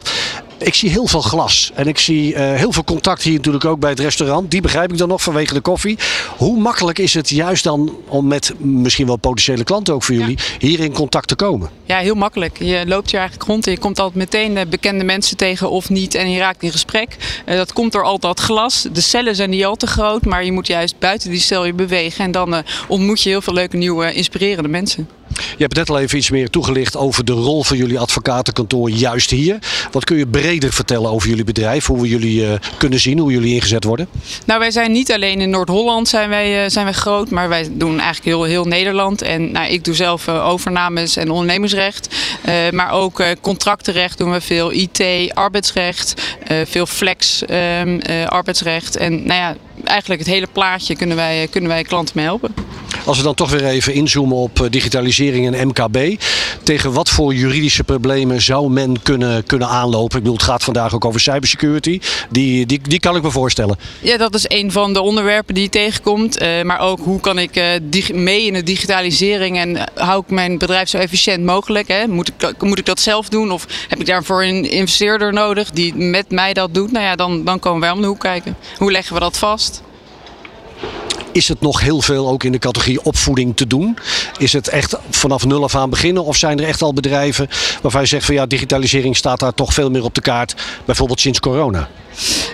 [0.62, 3.80] Ik zie heel veel glas en ik zie uh, heel veel contact hier natuurlijk ook
[3.80, 4.50] bij het restaurant.
[4.50, 5.98] Die begrijp ik dan nog vanwege de koffie.
[6.36, 10.38] Hoe makkelijk is het juist dan om met misschien wel potentiële klanten ook voor jullie
[10.38, 10.66] ja.
[10.66, 11.70] hier in contact te komen?
[11.84, 12.58] Ja, heel makkelijk.
[12.58, 15.88] Je loopt hier eigenlijk rond en je komt altijd meteen uh, bekende mensen tegen of
[15.88, 17.16] niet en je raakt in gesprek.
[17.46, 18.86] Uh, dat komt door al dat glas.
[18.92, 21.74] De cellen zijn niet al te groot, maar je moet juist buiten die cel je
[21.74, 25.08] bewegen en dan ontmoet je heel veel leuke nieuwe inspirerende mensen.
[25.56, 29.30] Je hebt net al even iets meer toegelicht over de rol van jullie advocatenkantoor juist
[29.30, 29.58] hier.
[29.90, 31.86] Wat kun je breder vertellen over jullie bedrijf?
[31.86, 34.08] Hoe we jullie uh, kunnen zien, hoe jullie ingezet worden?
[34.46, 37.68] Nou, wij zijn niet alleen in Noord-Holland zijn wij, uh, zijn wij groot, maar wij
[37.72, 39.22] doen eigenlijk heel, heel Nederland.
[39.22, 42.08] En nou, ik doe zelf uh, overnames en ondernemersrecht.
[42.70, 45.02] maar ook contractenrecht doen we veel, IT,
[45.34, 46.14] arbeidsrecht,
[46.64, 48.96] veel flex um, arbeidsrecht.
[48.96, 49.56] En nou ja,
[49.90, 52.54] eigenlijk het hele plaatje kunnen wij, kunnen wij klanten mee helpen.
[53.04, 56.22] Als we dan toch weer even inzoomen op digitalisering en MKB.
[56.62, 60.16] Tegen wat voor juridische problemen zou men kunnen, kunnen aanlopen?
[60.16, 62.00] Ik bedoel, het gaat vandaag ook over cybersecurity.
[62.30, 63.78] Die, die, die kan ik me voorstellen.
[64.00, 66.42] Ja, dat is een van de onderwerpen die je tegenkomt.
[66.42, 70.58] Uh, maar ook hoe kan ik uh, mee in de digitalisering en hou ik mijn
[70.58, 71.88] bedrijf zo efficiënt mogelijk?
[71.88, 72.06] Hè?
[72.06, 75.94] Moet, ik, moet ik dat zelf doen of heb ik daarvoor een investeerder nodig die
[75.94, 76.92] met mij dat doet?
[76.92, 78.56] Nou ja, dan, dan komen wij om de hoek kijken.
[78.76, 79.79] Hoe leggen we dat vast?
[81.32, 83.98] Is het nog heel veel ook in de categorie opvoeding te doen?
[84.38, 86.24] Is het echt vanaf nul af aan beginnen?
[86.24, 87.48] Of zijn er echt al bedrijven
[87.82, 91.20] waarvan je zegt van ja, digitalisering staat daar toch veel meer op de kaart, bijvoorbeeld
[91.20, 91.88] sinds corona?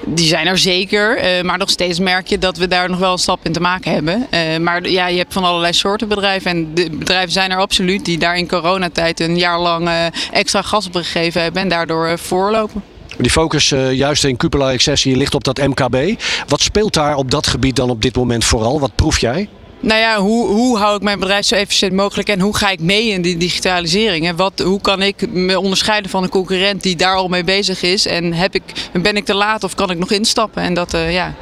[0.04, 3.12] Die zijn er zeker, uh, maar nog steeds merk je dat we daar nog wel
[3.12, 4.26] een stap in te maken hebben.
[4.30, 8.04] Uh, maar ja, je hebt van allerlei soorten bedrijven en de bedrijven zijn er absoluut
[8.04, 12.18] die daar in coronatijd een jaar lang uh, extra gas op gegeven hebben en daardoor
[12.18, 12.82] voorlopen.
[13.16, 16.20] Die focus uh, juist in Cupola Accessie ligt op dat MKB.
[16.48, 18.80] Wat speelt daar op dat gebied dan op dit moment vooral?
[18.80, 19.48] Wat proef jij?
[19.80, 22.80] Nou ja, hoe, hoe hou ik mijn bedrijf zo efficiënt mogelijk en hoe ga ik
[22.80, 24.26] mee in die digitalisering?
[24.26, 27.82] En wat, hoe kan ik me onderscheiden van een concurrent die daar al mee bezig
[27.82, 28.06] is?
[28.06, 30.62] En heb ik, ben ik te laat of kan ik nog instappen?
[30.62, 31.34] En dat, uh, ja,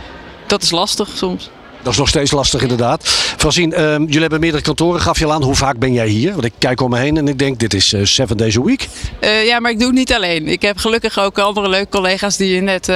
[0.46, 1.50] dat is lastig soms.
[1.84, 3.08] Dat is nog steeds lastig inderdaad.
[3.36, 5.00] Francine, uh, jullie hebben meerdere kantoren.
[5.00, 6.32] Gaf je al aan, hoe vaak ben jij hier?
[6.32, 8.62] Want ik kijk om me heen en ik denk, dit is uh, seven days a
[8.62, 8.88] week.
[9.20, 10.48] Uh, ja, maar ik doe het niet alleen.
[10.48, 12.92] Ik heb gelukkig ook andere leuke collega's die in het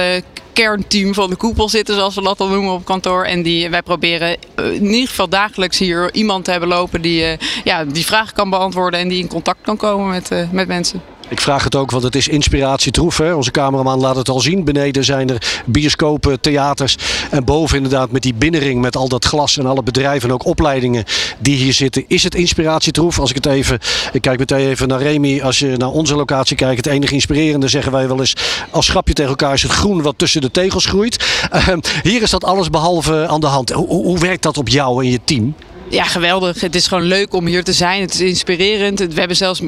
[0.53, 3.23] kernteam van de koepel zitten, zoals we dat dan noemen op kantoor.
[3.23, 7.85] En die, wij proberen in ieder geval dagelijks hier iemand te hebben lopen die, ja,
[7.85, 11.01] die vragen kan beantwoorden en die in contact kan komen met, met mensen.
[11.29, 13.17] Ik vraag het ook, want het is inspiratietroef.
[13.17, 13.33] Hè?
[13.33, 14.63] Onze cameraman laat het al zien.
[14.63, 16.97] Beneden zijn er bioscopen, theaters.
[17.31, 20.45] En boven inderdaad met die binnenring, met al dat glas en alle bedrijven en ook
[20.45, 21.03] opleidingen
[21.39, 22.03] die hier zitten.
[22.07, 23.19] Is het inspiratietroef?
[23.19, 23.79] Als ik het even,
[24.11, 25.41] ik kijk meteen even naar Remy.
[25.41, 28.35] Als je naar onze locatie kijkt, het enige inspirerende zeggen wij wel eens.
[28.71, 31.25] Als schapje tegen elkaar is het groen wat tussen de tegels groeit.
[31.53, 31.67] Uh,
[32.03, 33.71] hier is dat alles behalve aan de hand.
[33.71, 35.55] Hoe, hoe werkt dat op jou en je team?
[35.89, 36.61] Ja, geweldig.
[36.61, 38.01] Het is gewoon leuk om hier te zijn.
[38.01, 38.99] Het is inspirerend.
[38.99, 39.61] We hebben zelfs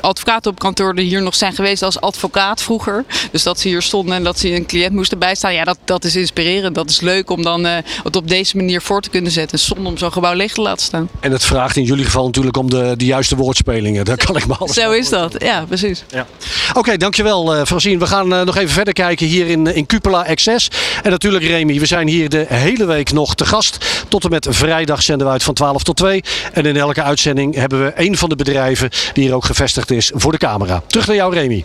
[0.00, 3.04] advocaten op kantoor die hier nog zijn geweest als advocaat vroeger.
[3.30, 5.54] Dus dat ze hier stonden en dat ze een cliënt moesten bijstaan.
[5.54, 6.74] Ja, dat, dat is inspirerend.
[6.74, 9.58] Dat is leuk om dan uh, het op deze manier voor te kunnen zetten.
[9.58, 11.08] Zonder om zo'n gebouw leeg te laten staan.
[11.20, 14.04] En het vraagt in jullie geval natuurlijk om de, de juiste woordspelingen.
[14.04, 15.34] Daar kan ik me alles Zo is dat.
[15.38, 16.04] Ja, precies.
[16.08, 16.26] Ja.
[16.68, 17.98] Oké, okay, dankjewel uh, Francine.
[17.98, 20.70] We gaan uh, nog even verder kijken hier in, in Cupola Access.
[21.02, 24.04] En natuurlijk Remy, we zijn hier de hele week nog te gast.
[24.08, 26.22] Tot en met vrijdag zenden we uit van 12 12 tot 2.
[26.52, 30.10] En in elke uitzending hebben we een van de bedrijven die hier ook gevestigd is
[30.14, 30.82] voor de camera.
[30.86, 31.64] Terug naar jou, Remy.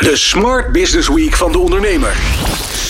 [0.00, 2.16] De Smart Business Week van de ondernemer.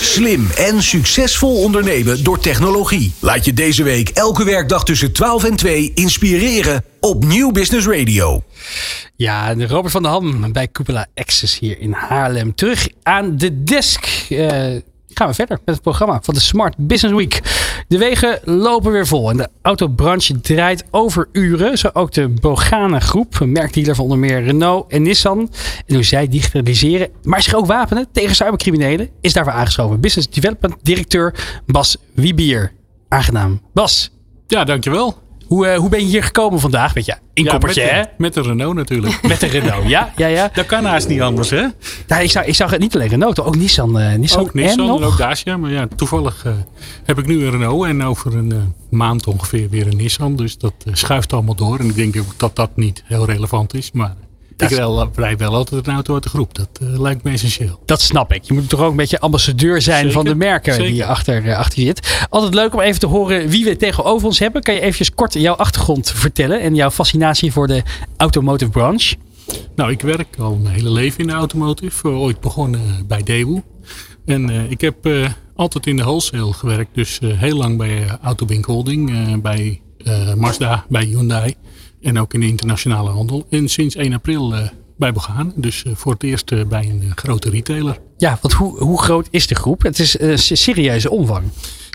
[0.01, 3.13] Slim en succesvol ondernemen door technologie.
[3.19, 8.43] Laat je deze week elke werkdag tussen 12 en 2 inspireren op Nieuw Business Radio.
[9.15, 12.55] Ja, Robert van der Ham bij Cupola Access hier in Haarlem.
[12.55, 14.25] Terug aan de desk.
[14.29, 14.75] Uh,
[15.13, 17.41] gaan we verder met het programma van de Smart Business Week.
[17.87, 21.77] De wegen lopen weer vol en de autobranche draait over uren.
[21.77, 25.51] Zo ook de Bogana groep, merkdealer van onder meer Renault en Nissan.
[25.85, 29.99] En hoe zij digitaliseren, maar zich ook wapenen tegen cybercriminelen, is daarvoor aangeschoven.
[29.99, 31.33] Business Development Directeur
[31.65, 32.71] Bas Wiebier.
[33.07, 33.61] Aangenaam.
[33.73, 34.11] Bas.
[34.47, 35.22] Ja, dankjewel.
[35.53, 36.93] Hoe, uh, hoe ben je hier gekomen vandaag?
[36.93, 38.03] Weet je, inkoppertje, ja, hè?
[38.17, 39.21] Met de Renault natuurlijk.
[39.21, 40.13] met de Renault, ja.
[40.15, 40.49] ja, ja.
[40.53, 41.67] Dat kan haast niet anders, hè?
[42.07, 43.99] Ja, ik, zag, ik zag het niet alleen Renault, ook Nissan.
[43.99, 45.57] Uh, Nissan ook Nissan en, ook Dacia.
[45.57, 46.53] Maar ja, toevallig uh,
[47.03, 50.35] heb ik nu een Renault en over een maand ongeveer weer een Nissan.
[50.35, 51.79] Dus dat schuift allemaal door.
[51.79, 54.15] En ik denk dat dat niet heel relevant is, maar...
[54.57, 56.55] Ik wel, rijd wel altijd een auto uit de groep.
[56.55, 57.79] Dat uh, lijkt me essentieel.
[57.85, 58.43] Dat snap ik.
[58.43, 60.13] Je moet toch ook een beetje ambassadeur zijn Zeker.
[60.13, 60.87] van de merken Zeker.
[60.87, 62.25] die je achter, uh, achter zit.
[62.29, 64.61] Altijd leuk om even te horen wie we tegenover ons hebben.
[64.61, 67.83] Kan je eventjes kort jouw achtergrond vertellen en jouw fascinatie voor de
[68.17, 69.15] automotive branche?
[69.75, 72.07] Nou, ik werk al mijn hele leven in de automotive.
[72.07, 73.63] Ooit begonnen bij Daewoo.
[74.25, 74.95] En ik heb
[75.55, 76.95] altijd in de wholesale gewerkt.
[76.95, 79.81] Dus heel lang bij Autobink Holding, bij
[80.35, 81.55] Mazda, bij Hyundai.
[82.03, 83.45] En ook in de internationale handel.
[83.49, 85.53] En sinds 1 april uh, bij Begaan.
[85.55, 87.99] Dus uh, voor het eerst uh, bij een grote retailer.
[88.17, 89.81] Ja, want hoe, hoe groot is de groep?
[89.81, 91.43] Het is een serieuze omvang.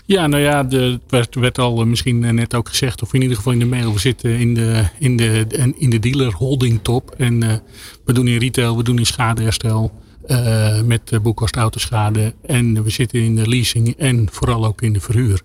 [0.05, 3.37] Ja, nou ja, de, het werd, werd, al misschien net ook gezegd, of in ieder
[3.37, 3.93] geval in de mail.
[3.93, 5.45] We zitten in de, in de,
[5.77, 7.15] in de dealer holding top.
[7.17, 7.39] En
[8.05, 9.91] we doen in retail, we doen in schadeherstel.
[10.85, 12.33] met boekkost autoschade.
[12.45, 15.41] En we zitten in de leasing en vooral ook in de verhuur.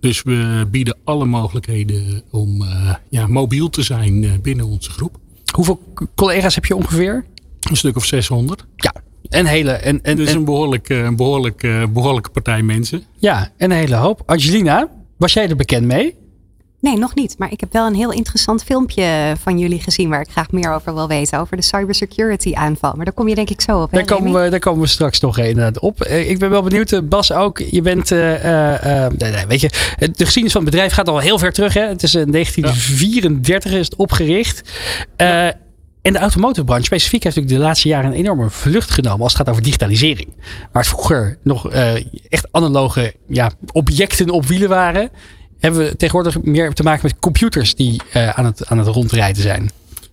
[0.00, 5.16] Dus we bieden alle mogelijkheden om uh, ja, mobiel te zijn uh, binnen onze groep.
[5.54, 5.82] Hoeveel
[6.14, 7.24] collega's heb je ongeveer?
[7.70, 8.64] Een stuk of 600.
[8.76, 8.94] Ja,
[9.28, 9.70] een hele.
[9.72, 13.02] En, en, dus een behoorlijk, een behoorlijk, uh, behoorlijke partij mensen.
[13.18, 14.22] Ja, een hele hoop.
[14.26, 16.14] Angelina, was jij er bekend mee?
[16.80, 17.34] Nee, nog niet.
[17.38, 20.72] Maar ik heb wel een heel interessant filmpje van jullie gezien waar ik graag meer
[20.72, 21.38] over wil weten.
[21.38, 22.92] Over de cybersecurity aanval.
[22.96, 23.92] Maar daar kom je denk ik zo op.
[23.92, 26.04] Daar, komen we, daar komen we straks nog inderdaad op.
[26.04, 27.58] Ik ben wel benieuwd, Bas ook.
[27.58, 31.18] Je bent, uh, uh, nee, nee, weet je, de geschiedenis van het bedrijf gaat al
[31.18, 31.74] heel ver terug.
[31.74, 31.82] Hè?
[31.86, 34.62] Het is in 1934 is het opgericht.
[35.16, 35.46] Uh,
[36.02, 39.40] en de automotive-branche specifiek heeft natuurlijk de laatste jaren een enorme vlucht genomen als het
[39.40, 40.28] gaat over digitalisering.
[40.72, 41.68] Waar het vroeger nog
[42.28, 45.10] echt analoge ja, objecten op wielen waren
[45.58, 49.42] hebben we tegenwoordig meer te maken met computers die uh, aan, het, aan het rondrijden
[49.42, 49.70] zijn.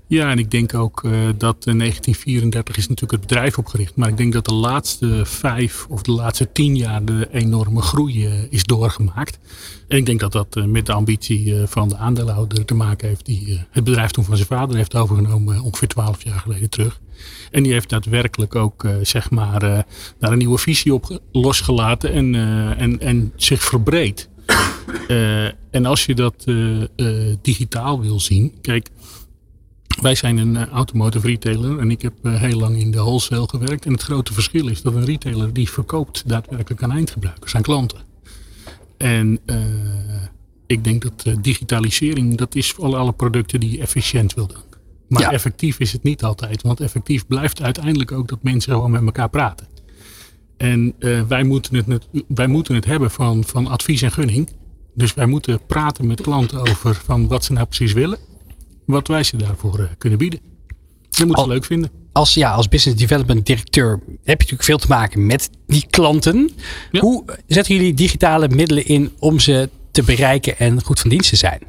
[0.08, 3.96] Ja, en ik denk ook uh, dat in 1934 is natuurlijk het bedrijf opgericht.
[3.96, 8.28] Maar ik denk dat de laatste vijf of de laatste tien jaar de enorme groei
[8.50, 9.40] is doorgemaakt.
[9.88, 13.26] En ik denk dat dat met de ambitie van de aandeelhouder te maken heeft.
[13.26, 17.00] Die het bedrijf toen van zijn vader heeft overgenomen ongeveer twaalf jaar geleden terug.
[17.52, 19.60] En die heeft daadwerkelijk ook zeg maar
[20.20, 22.36] daar een nieuwe visie op losgelaten en,
[22.78, 24.30] en, en zich verbreed.
[25.08, 28.90] Uh, en als je dat uh, uh, digitaal wil zien, kijk,
[30.02, 33.86] wij zijn een automotive retailer en ik heb heel lang in de wholesale gewerkt.
[33.86, 38.00] En het grote verschil is dat een retailer die verkoopt daadwerkelijk aan eindgebruikers, aan klanten.
[38.98, 39.40] En
[40.68, 44.64] ik denk dat digitalisering, dat is voor alle producten die je efficiënt wil doen.
[45.08, 45.32] Maar ja.
[45.32, 49.30] effectief is het niet altijd, want effectief blijft uiteindelijk ook dat mensen gewoon met elkaar
[49.30, 49.68] praten.
[50.58, 50.96] En
[51.28, 54.50] wij, moeten het, wij moeten het hebben van, van advies en gunning.
[54.94, 58.18] Dus wij moeten praten met klanten over van wat ze nou precies willen.
[58.86, 60.40] Wat wij ze daarvoor uh, kunnen bieden.
[61.10, 61.90] Dat moeten ze leuk vinden.
[62.12, 66.52] Als, ja, als business development directeur heb je natuurlijk veel te maken met die klanten.
[66.92, 67.00] Ja.
[67.00, 71.36] Hoe zetten jullie digitale middelen in om ze te bereiken en goed van dienst te
[71.36, 71.62] zijn?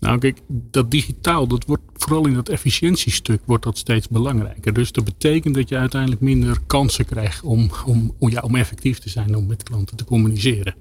[0.00, 4.72] Nou kijk, dat digitaal, dat wordt vooral in dat efficiëntiestuk wordt dat steeds belangrijker.
[4.72, 8.98] Dus dat betekent dat je uiteindelijk minder kansen krijgt om, om, om, ja, om effectief
[8.98, 10.74] te zijn, om met klanten te communiceren.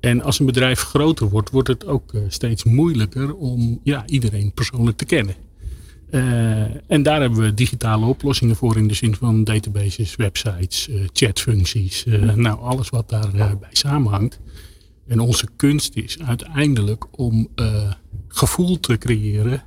[0.00, 4.52] En als een bedrijf groter wordt, wordt het ook eh, steeds moeilijker om ja, iedereen
[4.52, 5.34] persoonlijk te kennen.
[6.10, 11.00] Uh, en daar hebben we digitale oplossingen voor in de zin van databases, websites, uh,
[11.12, 14.40] chatfuncties, nou alles wat daarbij samenhangt.
[15.06, 17.48] En onze kunst is uiteindelijk om
[18.32, 19.62] gevoel te creëren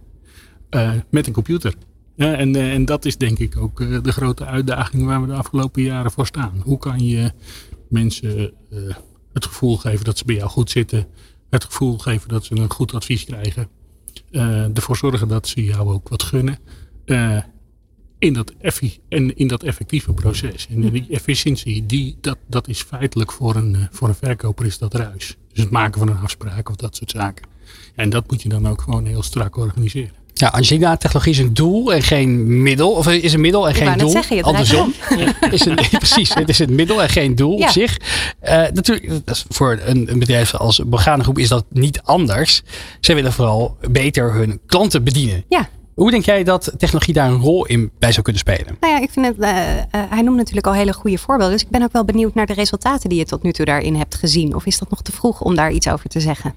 [1.10, 1.74] met een computer.
[2.16, 5.82] Ja, en, en dat is denk ik ook de grote uitdaging waar we de afgelopen
[5.82, 6.62] jaren voor staan.
[6.64, 7.32] Hoe kan je
[7.90, 8.54] mensen
[9.34, 11.08] het gevoel geven dat ze bij jou goed zitten.
[11.50, 13.68] Het gevoel geven dat ze een goed advies krijgen.
[14.74, 16.58] Ervoor zorgen dat ze jou ook wat gunnen.
[18.20, 18.54] In, dat
[19.10, 20.68] en in dat effectieve proces.
[20.68, 24.94] En die efficiëntie, die, dat, dat is feitelijk voor een, voor een verkoper is dat
[24.94, 25.38] ruis.
[25.52, 27.46] Dus het maken van een afspraak of dat soort zaken.
[27.96, 30.12] En dat moet je dan ook gewoon heel strak organiseren.
[30.34, 32.92] Ja, Angelina, technologie is een doel en geen middel.
[32.92, 34.10] Of is een middel en geen doel.
[34.10, 34.94] Zeggen, je Andersom.
[35.52, 37.66] is een, precies, het is een middel en geen doel ja.
[37.66, 37.98] op zich.
[38.44, 42.62] Uh, natuurlijk, voor een, een, bedrijf als Groep is dat niet anders.
[43.00, 45.44] Zij willen vooral beter hun klanten bedienen.
[45.50, 45.70] Ja.
[45.94, 48.78] Hoe denk jij dat technologie daar een rol in bij zou kunnen spelen?
[48.80, 51.54] Nou ja, ik vind het, uh, uh, hij noemt natuurlijk al hele goede voorbeelden.
[51.54, 53.96] Dus ik ben ook wel benieuwd naar de resultaten die je tot nu toe daarin
[53.96, 54.56] hebt gezien.
[54.56, 56.54] Of is dat nog te vroeg om daar iets over te zeggen?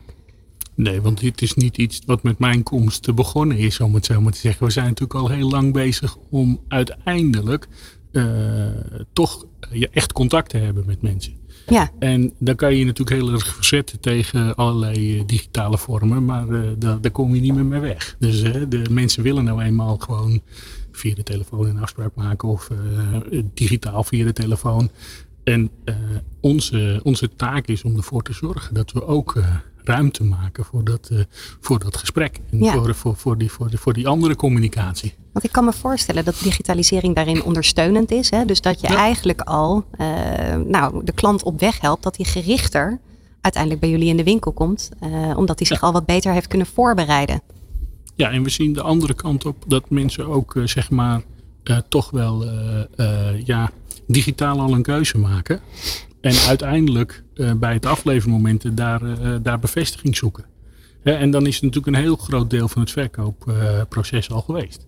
[0.77, 4.21] Nee, want dit is niet iets wat met mijn komst begonnen is, om het zo
[4.21, 4.67] maar te zeggen.
[4.67, 7.69] We zijn natuurlijk al heel lang bezig om uiteindelijk
[8.13, 8.25] uh,
[9.13, 11.35] toch ja, echt contact te hebben met mensen.
[11.67, 11.91] Ja.
[11.99, 16.71] En dan kan je je natuurlijk heel erg verzetten tegen allerlei digitale vormen, maar uh,
[16.79, 18.17] daar, daar kom je niet meer mee weg.
[18.19, 20.41] Dus uh, de mensen willen nou eenmaal gewoon
[20.93, 22.71] via de telefoon een afspraak maken of
[23.55, 24.91] digitaal via de telefoon.
[25.45, 25.71] En
[26.41, 29.43] onze, onze taak is om ervoor te zorgen dat we ook
[29.87, 31.21] ruimte maken voor dat, uh,
[31.61, 32.41] voor dat gesprek.
[32.51, 32.73] En ja.
[32.73, 35.15] voor, voor, voor, die, voor, die, voor die andere communicatie.
[35.33, 38.31] Want ik kan me voorstellen dat digitalisering daarin ondersteunend is.
[38.31, 38.45] Hè?
[38.45, 38.97] Dus dat je ja.
[38.97, 40.07] eigenlijk al uh,
[40.55, 42.99] nou, de klant op weg helpt dat hij gerichter
[43.41, 44.89] uiteindelijk bij jullie in de winkel komt.
[45.03, 45.87] Uh, omdat hij zich ja.
[45.87, 47.43] al wat beter heeft kunnen voorbereiden.
[48.15, 51.23] Ja, en we zien de andere kant op dat mensen ook zeg maar
[51.89, 52.45] toch wel
[53.45, 53.71] ja,
[54.07, 55.61] digitaal al een keuze maken.
[56.21, 60.45] En uiteindelijk uh, bij het aflevermoment daar, uh, daar bevestiging zoeken.
[61.03, 64.87] En dan is het natuurlijk een heel groot deel van het verkoopproces al geweest.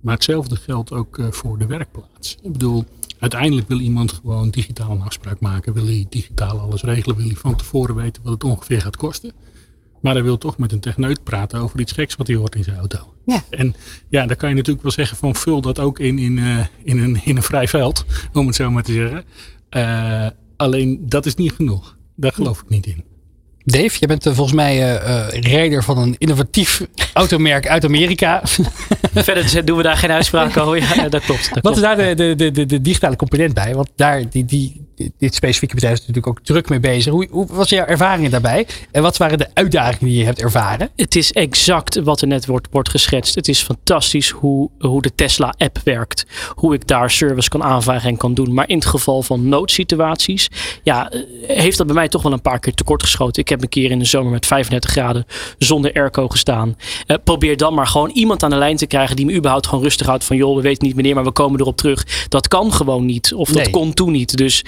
[0.00, 2.36] Maar hetzelfde geldt ook voor de werkplaats.
[2.42, 2.84] Ik bedoel,
[3.18, 5.72] uiteindelijk wil iemand gewoon digitaal een afspraak maken.
[5.72, 7.16] Wil hij digitaal alles regelen.
[7.16, 9.32] Wil hij van tevoren weten wat het ongeveer gaat kosten.
[10.00, 12.64] Maar hij wil toch met een techneut praten over iets geks wat hij hoort in
[12.64, 13.14] zijn auto.
[13.26, 13.42] Ja.
[13.50, 13.74] En
[14.08, 16.98] ja, dan kan je natuurlijk wel zeggen van vul dat ook in, in, uh, in,
[16.98, 18.04] een, in een vrij veld.
[18.32, 19.24] Om het zo maar te zeggen.
[19.70, 20.26] Uh,
[20.58, 21.98] Alleen dat is niet genoeg.
[22.14, 23.04] Daar geloof ik niet in.
[23.70, 28.42] Dave, je bent uh, volgens mij uh, rijder van een innovatief automerk uit Amerika.
[29.14, 30.76] Verder doen we daar geen uitspraak over.
[30.76, 31.54] Ja, dat klopt.
[31.54, 33.74] Dat Wat is daar de, de, de, de, digitale component bij?
[33.74, 34.86] Want daar, die, die,
[35.18, 37.12] dit specifieke bedrijf is natuurlijk ook druk mee bezig.
[37.12, 38.66] Hoe, hoe was jouw ervaringen daarbij?
[38.90, 40.90] En wat waren de uitdagingen die je hebt ervaren?
[40.96, 43.34] Het is exact wat er net wordt, wordt geschetst.
[43.34, 46.26] Het is fantastisch hoe, hoe de Tesla-app werkt.
[46.54, 48.54] Hoe ik daar service kan aanvragen en kan doen.
[48.54, 50.50] Maar in het geval van noodsituaties,
[50.82, 51.12] ja,
[51.46, 53.42] heeft dat bij mij toch wel een paar keer tekort geschoten.
[53.42, 55.26] Ik heb een keer in de zomer met 35 graden
[55.58, 56.76] zonder airco gestaan.
[57.06, 59.84] Uh, probeer dan maar gewoon iemand aan de lijn te krijgen die me überhaupt gewoon
[59.84, 60.24] rustig houdt.
[60.24, 62.26] Van joh, we weten niet wanneer, maar we komen erop terug.
[62.28, 63.34] Dat kan gewoon niet.
[63.34, 63.70] Of dat Nee.
[63.70, 64.36] kon toen niet.
[64.36, 64.64] Dus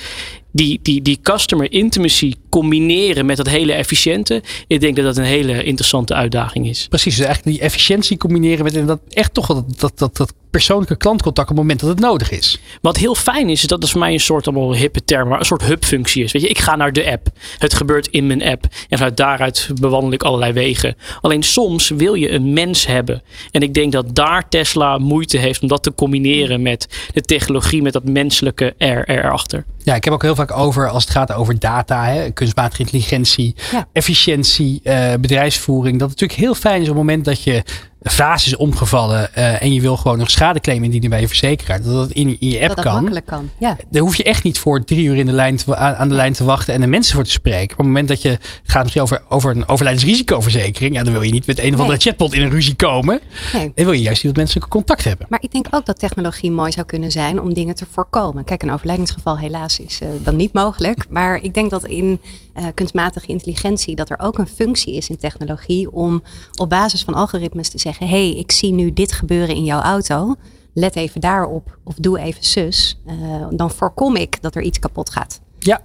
[0.52, 4.42] die, die, die customer intimacy combineren met dat hele efficiënte.
[4.66, 6.86] Ik denk dat dat een hele interessante uitdaging is.
[6.88, 10.32] Precies, dus eigenlijk die efficiëntie combineren met inderdaad echt toch wel dat, dat, dat, dat
[10.50, 12.60] persoonlijke klantcontact op het moment dat het nodig is.
[12.80, 15.38] Wat heel fijn is, is dat is voor mij een soort allemaal hippe term, maar
[15.38, 16.32] een soort hubfunctie is.
[16.32, 17.28] Weet je, ik ga naar de app.
[17.58, 18.64] Het gebeurt in mijn app.
[18.88, 20.96] En vanuit daaruit bewandel ik allerlei wegen.
[21.20, 23.22] Alleen soms wil je een mens hebben.
[23.50, 27.82] En ik denk dat daar Tesla moeite heeft om dat te combineren met de technologie,
[27.82, 29.64] met dat menselijke er, erachter.
[29.90, 33.54] Ja, ik heb ook heel vaak over als het gaat over data, hè, kunstmatige intelligentie,
[33.72, 33.88] Ja.
[33.92, 35.98] efficiëntie, eh, bedrijfsvoering.
[35.98, 37.62] Dat het natuurlijk heel fijn is op het moment dat je
[38.02, 41.82] vaas is omgevallen eh, en je wil gewoon nog schadeclaim indienen bij je verzekeraar.
[41.82, 42.94] Dat dat in, in je app dat dat kan.
[42.94, 43.50] makkelijk kan.
[43.58, 43.76] Ja.
[43.90, 46.14] Daar hoef je echt niet voor drie uur in de lijn te, aan, aan de
[46.14, 47.70] lijn te wachten en er mensen voor te spreken.
[47.72, 51.22] Op het moment dat je het gaat misschien over, over een overlijdensrisicoverzekering, ja, dan wil
[51.22, 51.98] je niet met een of andere Nee.
[51.98, 53.20] chatbot in een ruzie komen.
[53.52, 53.72] Nee.
[53.74, 55.26] Dan wil je juist die wat menselijke contact hebben.
[55.28, 58.44] Maar ik denk ook dat technologie mooi zou kunnen zijn om dingen te voorkomen.
[58.44, 61.04] Kijk, een overlijdingsgeval helaas is eh, dan niet mogelijk.
[61.08, 62.20] Maar ik denk dat in
[62.60, 66.22] eh, kunstmatige intelligentie dat er ook een functie is in technologie om
[66.56, 70.34] op basis van algoritmes te zeggen: hey, ik zie nu dit gebeuren in jouw auto.
[70.72, 73.00] Let even daarop of doe even zus.
[73.06, 75.40] Eh, dan voorkom ik dat er iets kapot gaat.
[75.58, 75.80] Ja,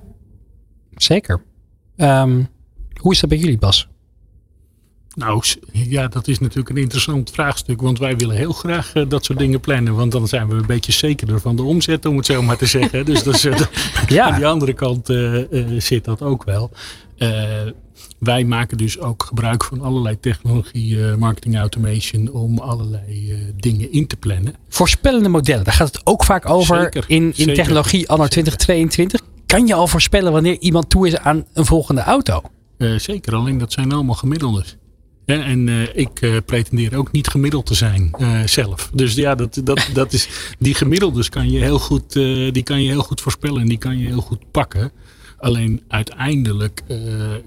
[0.96, 1.44] zeker.
[1.96, 2.44] Ehm,
[3.02, 3.90] hoe is dat bij jullie, Bas?
[5.16, 7.82] Nou, ja, dat is natuurlijk een interessant vraagstuk.
[7.82, 9.96] Want wij willen heel graag uh, dat soort dingen plannen.
[9.96, 12.66] Want dan zijn we een beetje zekerder van de omzet, om het zo maar te
[12.78, 13.06] zeggen.
[13.06, 13.60] dus dat is, uh,
[14.08, 14.26] ja.
[14.26, 15.44] aan die andere kant uh,
[15.78, 16.72] zit dat ook wel.
[18.20, 24.16] wij maken dus ook gebruik van allerlei technologie, marketing automation, om allerlei dingen in te
[24.16, 24.56] plannen.
[24.70, 27.54] Voorspellende modellen, daar gaat het ook vaak over Zeker, in, in zeker.
[27.54, 29.22] technologie anno 2022.
[29.46, 32.42] Kan je al voorspellen wanneer iemand toe is aan een volgende auto?
[32.98, 34.78] zeker, alleen dat zijn allemaal gemiddeldes.
[35.26, 38.90] Ja, en uh, ik uh, pretendeer ook niet gemiddeld te zijn uh, zelf.
[38.94, 40.28] Dus ja, dat, dat, dat is,
[40.60, 42.14] die gemiddeldes kan je heel goed,
[42.54, 44.92] die kan je heel goed voorspellen en die kan je heel goed pakken.
[45.38, 46.82] Alleen uiteindelijk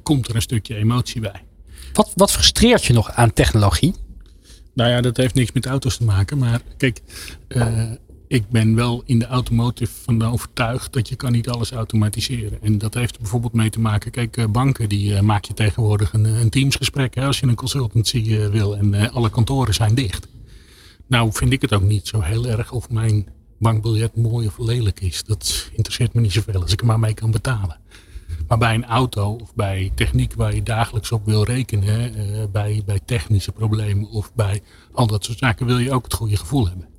[0.03, 1.43] komt er een stukje emotie bij.
[1.93, 3.95] Wat, wat frustreert je nog aan technologie?
[4.75, 6.39] Nou ja, dat heeft niks met auto's te maken.
[6.39, 7.01] Maar kijk,
[8.29, 12.63] ik ben wel in de automotive van overtuigd dat je kan niet alles automatiseren.
[12.63, 14.11] En dat heeft bijvoorbeeld mee te maken.
[14.11, 18.25] Kijk, banken die uh, maak je tegenwoordig een, een teamsgesprek hè, als je een consultancy
[18.27, 20.29] uh, wil en alle kantoren zijn dicht.
[21.07, 23.27] Nou vind ik het ook niet zo heel erg of mijn
[23.59, 25.25] bankbiljet mooi of lelijk is.
[25.25, 27.77] Dat interesseert me niet zoveel als ik er maar mee kan betalen.
[28.49, 32.13] Maar bij een auto of bij techniek waar je dagelijks op wil rekenen,
[32.53, 34.63] bij, bij technische problemen of bij
[34.93, 36.98] al dat soort zaken wil je ook het goede gevoel hebben.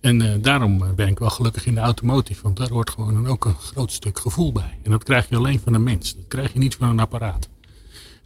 [0.00, 2.42] En uh, daarom ben ik wel gelukkig in de automotive.
[2.42, 4.78] Want daar hoort gewoon ook een groot stuk gevoel bij.
[4.82, 6.14] En dat krijg je alleen van een mens.
[6.16, 7.48] Dat krijg je niet van een apparaat.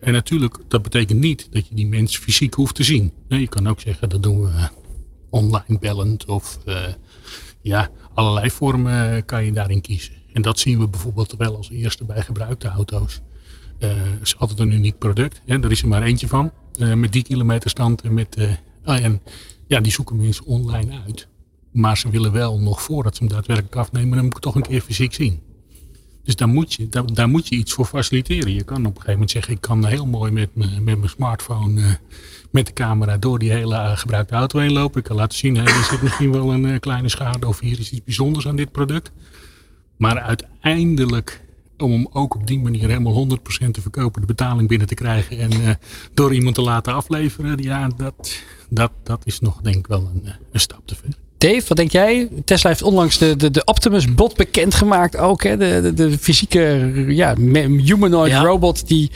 [0.01, 3.12] En natuurlijk, dat betekent niet dat je die mens fysiek hoeft te zien.
[3.29, 4.69] Nee, je kan ook zeggen, dat doen we
[5.31, 6.25] online bellend.
[6.25, 6.59] Of
[7.61, 10.15] ja, allerlei vormen kan je daarin kiezen.
[10.33, 13.21] En dat zien we bijvoorbeeld wel als eerste bij gebruikte auto's.
[13.79, 13.91] Uh,
[14.23, 15.41] is altijd een uniek product.
[15.47, 15.62] Hè?
[15.62, 16.53] Er is er maar eentje van.
[16.79, 18.37] met die kilometerstand en met...
[18.85, 19.23] Ah, en
[19.67, 21.29] ja, die zoeken mensen online uit.
[21.73, 24.63] Maar ze willen wel nog voordat ze hem daadwerkelijk afnemen, dan moet ik toch een
[24.63, 25.41] keer fysiek zien.
[26.25, 28.55] Dus daar moet, je, daar, moet je iets voor faciliteren.
[28.55, 31.09] Je kan op een gegeven moment zeggen, ik kan heel mooi met, me, met mijn
[31.09, 31.93] smartphone, uh,
[32.51, 34.99] met de camera door die hele uh, gebruikte auto heen lopen.
[34.99, 37.79] Ik kan laten zien, hey, er zit misschien wel een uh, kleine schade of hier
[37.79, 39.13] is iets bijzonders aan dit product.
[39.97, 41.45] Maar uiteindelijk,
[41.79, 43.27] om ook op die manier helemaal
[43.67, 45.79] 100% te verkopen, de betaling binnen te krijgen en
[46.15, 50.33] door iemand te laten afleveren, ja, dat, dat, dat is nog denk ik wel een,
[50.53, 51.22] een stap te ver.
[51.42, 52.28] Dave, wat denk jij?
[52.44, 55.42] Tesla heeft onlangs de, de, de Optimus bot bekendgemaakt ook.
[55.42, 55.57] Hè?
[55.57, 58.42] De, de, de fysieke ja, humanoid ja.
[58.42, 59.11] robot die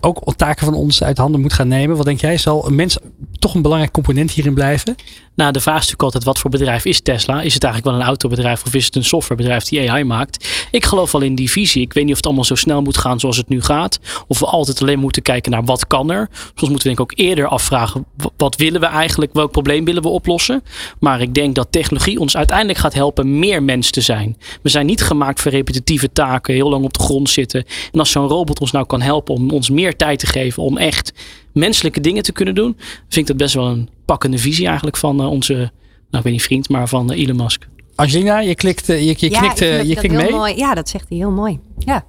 [0.00, 1.96] ook taken van ons uit handen moet gaan nemen.
[1.96, 2.36] Wat denk jij?
[2.36, 2.98] Zal een mens
[3.46, 4.96] toch een belangrijk component hierin blijven?
[5.34, 7.42] Nou, de vraag is natuurlijk altijd, wat voor bedrijf is Tesla?
[7.42, 10.68] Is het eigenlijk wel een autobedrijf of is het een softwarebedrijf die AI maakt?
[10.70, 11.82] Ik geloof wel in die visie.
[11.82, 13.98] Ik weet niet of het allemaal zo snel moet gaan zoals het nu gaat.
[14.28, 16.28] Of we altijd alleen moeten kijken naar wat kan er.
[16.30, 18.06] Soms moeten we denk ik ook eerder afvragen,
[18.36, 19.32] wat willen we eigenlijk?
[19.32, 20.62] Welk probleem willen we oplossen?
[21.00, 24.36] Maar ik denk dat technologie ons uiteindelijk gaat helpen meer mens te zijn.
[24.62, 27.64] We zijn niet gemaakt voor repetitieve taken, heel lang op de grond zitten.
[27.92, 30.76] En als zo'n robot ons nou kan helpen om ons meer tijd te geven om
[30.76, 31.12] echt
[31.56, 32.76] menselijke dingen te kunnen doen,
[33.08, 35.70] vind ik dat best wel een pakkende visie eigenlijk van uh, onze, nou
[36.10, 37.68] ik weet niet vriend, maar van uh, Elon Musk.
[37.94, 40.30] Angelina, je klikt, je, je ja, klikt, je klikt mee.
[40.30, 40.56] Mooi.
[40.56, 41.60] Ja, dat zegt hij heel mooi.
[41.78, 42.04] Ja.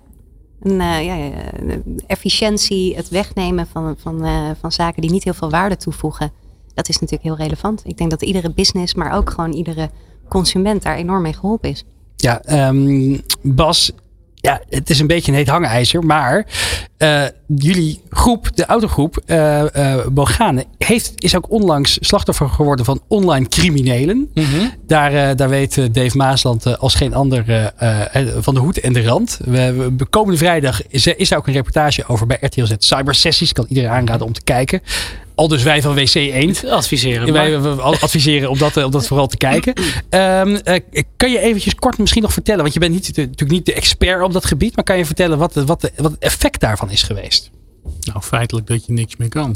[0.62, 1.32] En, uh, ja,
[2.08, 4.28] efficiëntie, het wegnemen van, van,
[4.60, 6.32] van zaken die niet heel veel waarde toevoegen.
[6.74, 7.82] Dat is natuurlijk heel relevant.
[7.86, 9.90] Ik denk dat iedere business, maar ook gewoon iedere
[10.30, 11.84] consument daar enorm mee geholpen is.
[12.16, 13.92] Ja, um, Bas,
[14.48, 16.46] ja, het is een beetje een heet hangijzer, maar
[16.98, 23.48] uh, jullie groep, de autogroep uh, uh, heeft, is ook onlangs slachtoffer geworden van online
[23.48, 24.30] criminelen.
[24.34, 24.72] Mm -hmm.
[24.86, 27.74] daar, daar weet Dave Maasland als geen ander
[28.40, 29.40] van de hoed en de rand.
[29.44, 33.16] We, we, komende vrijdag is, is daar ook een reportage over bij RTL Z Cyber
[33.16, 33.54] Sessies.
[33.54, 34.82] Kan iedereen aanraden om te kijken.
[35.38, 36.66] Al dus wij van WC Eend.
[36.66, 37.34] Adviseren.
[37.34, 39.74] Wij adviseren om dat, om dat vooral te kijken.
[40.10, 43.66] Um, uh, kan je eventjes kort misschien nog vertellen, want je bent niet, natuurlijk niet
[43.66, 46.60] de expert op dat gebied, maar kan je vertellen wat, wat, de, wat het effect
[46.60, 47.52] daarvan is geweest?
[48.02, 49.56] Nou, feitelijk dat je niks meer kan.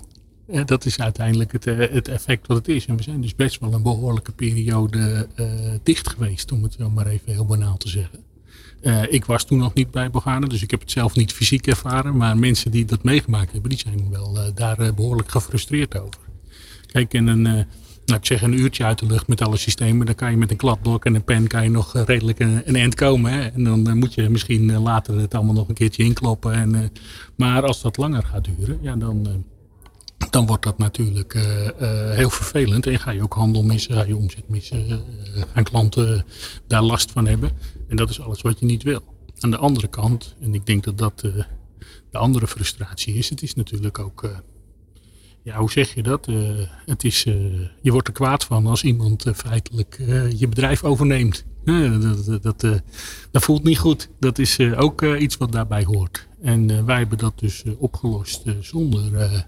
[0.65, 2.85] Dat is uiteindelijk het, het effect wat het is.
[2.85, 5.47] En we zijn dus best wel een behoorlijke periode uh,
[5.83, 8.19] dicht geweest, om het zo maar even heel banaal te zeggen.
[8.81, 11.67] Uh, ik was toen nog niet bij Bogane, dus ik heb het zelf niet fysiek
[11.67, 12.17] ervaren.
[12.17, 16.19] Maar mensen die dat meegemaakt hebben, die zijn wel uh, daar uh, behoorlijk gefrustreerd over.
[16.85, 20.15] Kijk, in een, nou, ik zeg een uurtje uit de lucht met alle systemen, dan
[20.15, 22.95] kan je met een kladblok en een pen kan je nog redelijk een, een eind
[22.95, 23.31] komen.
[23.31, 23.47] Hè?
[23.47, 26.53] En dan moet je misschien later het allemaal nog een keertje inkloppen.
[26.53, 26.91] En,
[27.35, 29.45] maar als dat langer gaat duren, ja, dan,
[30.29, 31.33] dan wordt dat natuurlijk
[32.11, 32.87] heel vervelend.
[32.87, 35.01] En ga je ook handel missen, ga je omzet missen,
[35.53, 36.25] gaan klanten
[36.67, 37.51] daar last van hebben.
[37.87, 39.03] En dat is alles wat je niet wil.
[39.39, 41.35] Aan de andere kant, en ik denk dat dat uh,
[42.11, 44.31] de andere frustratie is, het is natuurlijk ook, uh,
[45.43, 46.27] ja, hoe zeg je dat?
[46.27, 47.23] Uh, het is,
[47.81, 49.97] je wordt er kwaad van als iemand feitelijk
[50.37, 51.45] je bedrijf overneemt.
[51.63, 52.81] dat, dat,
[53.31, 54.09] dat, voelt niet goed.
[54.19, 56.27] Dat is ook iets wat daarbij hoort.
[56.41, 59.45] En wij hebben dat dus opgelost zonder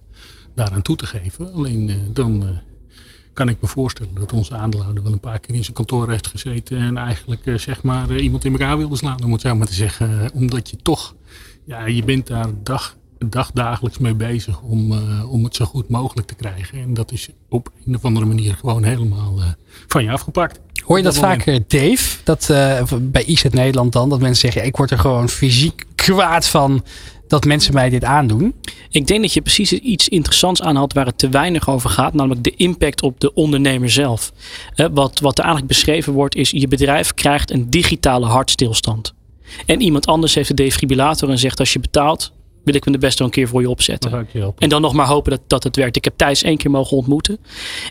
[0.55, 1.53] daaraan toe te geven.
[1.53, 2.59] Alleen dan
[3.33, 6.27] kan ik me voorstellen dat onze aandeelhouder wel een paar keer in zijn kantoor heeft
[6.27, 9.73] gezeten en eigenlijk zeg maar iemand in elkaar wilde slaan, om het zo maar te
[9.73, 10.31] zeggen.
[10.33, 11.15] omdat je toch,
[11.65, 12.95] ja, je bent daar dag
[13.29, 16.81] dag dagelijks mee bezig om, uh, om het zo goed mogelijk te krijgen.
[16.81, 19.45] En dat is op een of andere manier gewoon helemaal uh,
[19.87, 20.59] van je afgepakt.
[20.85, 22.17] Hoor je dat, dat vaker, Dave?
[22.23, 26.47] Dat, uh, bij IZ Nederland dan, dat mensen zeggen: Ik word er gewoon fysiek kwaad
[26.47, 26.83] van
[27.33, 28.53] dat mensen mij dit aandoen.
[28.89, 32.43] Ik denk dat je precies iets interessants aanhaalt waar het te weinig over gaat, namelijk
[32.43, 34.31] de impact op de ondernemer zelf.
[34.75, 39.13] wat, wat er eigenlijk beschreven wordt, is: je bedrijf krijgt een digitale hartstilstand.
[39.65, 42.31] En iemand anders heeft een defibrillator en zegt: Als je betaalt,
[42.63, 44.27] wil ik me de best wel een keer voor je opzetten.
[44.31, 45.95] Je en dan nog maar hopen dat, dat het werkt.
[45.95, 47.37] Ik heb Thijs één keer mogen ontmoeten.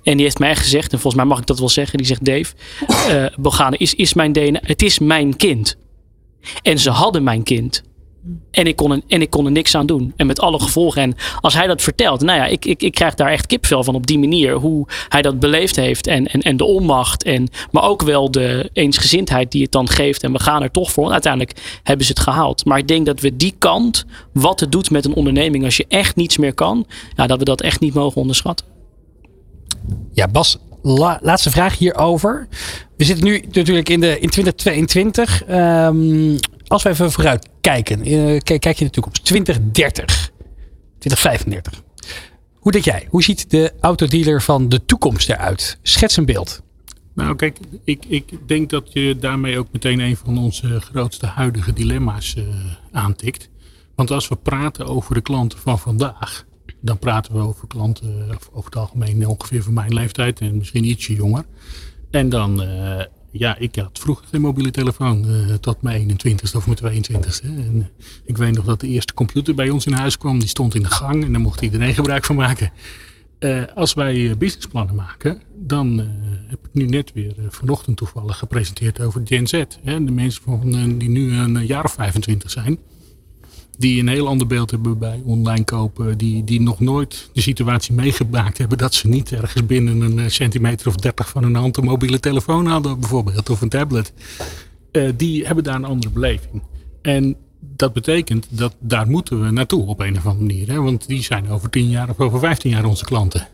[0.03, 1.99] En die heeft mij echt gezegd, en volgens mij mag ik dat wel zeggen.
[1.99, 2.55] Die zegt, Dave,
[3.09, 4.61] uh, Bogane is, is mijn DNA.
[4.63, 5.77] Het is mijn kind.
[6.63, 7.83] En ze hadden mijn kind.
[8.51, 10.13] En ik, kon er, en ik kon er niks aan doen.
[10.17, 11.03] En met alle gevolgen.
[11.03, 13.95] En als hij dat vertelt, nou ja, ik, ik, ik krijg daar echt kipvel van
[13.95, 14.55] op die manier.
[14.55, 16.07] Hoe hij dat beleefd heeft.
[16.07, 17.23] En, en, en de onmacht.
[17.23, 20.23] En, maar ook wel de eensgezindheid die het dan geeft.
[20.23, 21.11] En we gaan er toch voor.
[21.13, 22.65] Uiteindelijk hebben ze het gehaald.
[22.65, 25.85] Maar ik denk dat we die kant, wat het doet met een onderneming als je
[25.89, 26.87] echt niets meer kan.
[27.17, 28.67] Ja, dat we dat echt niet mogen onderschatten.
[30.13, 30.59] Ja, Bas,
[31.21, 32.49] laatste vraag hierover.
[32.97, 35.49] We zitten nu natuurlijk in, de, in 2022.
[35.51, 36.39] Um,
[36.73, 40.31] als we even vooruit kijken, uh, kijk je in de toekomst, 2030,
[40.99, 41.83] 2035.
[42.55, 43.07] Hoe denk jij?
[43.09, 45.79] Hoe ziet de autodealer van de toekomst eruit?
[45.83, 46.63] Schets een beeld.
[47.15, 51.73] Nou, kijk, ik, ik denk dat je daarmee ook meteen een van onze grootste huidige
[51.73, 52.45] dilemma's uh,
[52.93, 53.49] aantikt.
[53.95, 56.45] Want als we praten over de klanten van vandaag,
[56.81, 61.15] dan praten we over klanten over het algemeen ongeveer van mijn leeftijd en misschien ietsje
[61.15, 61.45] jonger.
[62.11, 62.63] En dan
[63.33, 67.45] ja, ik had vroeger geen mobiele telefoon uh, tot mijn 21ste of mijn 22ste.
[67.45, 67.85] En uh,
[68.25, 70.39] ik weet nog dat de eerste computer bij ons in huis kwam.
[70.39, 72.73] Die stond in de gang en daar mocht iedereen gebruik van maken.
[73.39, 75.99] Uh, als wij businessplannen maken, dan
[76.47, 79.65] heb ik nu net weer vanochtend toevallig gepresenteerd over Gen Z.
[79.83, 82.79] Hè, de mensen van, die nu een jaar of 25 zijn
[83.79, 86.19] die een heel ander beeld hebben bij online kopen.
[86.19, 90.29] Die, die nog nooit de situatie meegemaakt hebben dat ze niet ergens binnen een eh,
[90.29, 93.51] centimeter of dertig van een hand een mobiele telefoon hadden bijvoorbeeld.
[93.51, 94.13] Of een tablet.
[94.93, 96.63] Uh, die hebben daar een andere beleving.
[97.03, 97.37] En
[97.77, 100.69] dat betekent dat daar moeten we naartoe op een of andere manier.
[100.69, 100.81] Hè?
[100.81, 103.49] Want die zijn over 10 jaar of over 15 jaar onze klanten.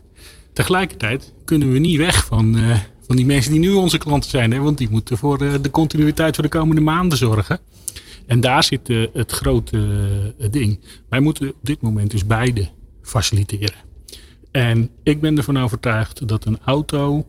[0.53, 4.51] Tegelijkertijd kunnen we niet weg van, uh, van die mensen die nu onze klanten zijn.
[4.51, 4.59] Hè?
[4.59, 7.59] Want die moeten voor de continuïteit voor de komende maanden zorgen.
[8.29, 10.79] En daar zit uh, het grote uh, ding.
[11.09, 12.69] Wij moeten op dit moment dus beide
[13.01, 13.77] faciliteren.
[14.51, 17.27] En ik ben ervan overtuigd dat een auto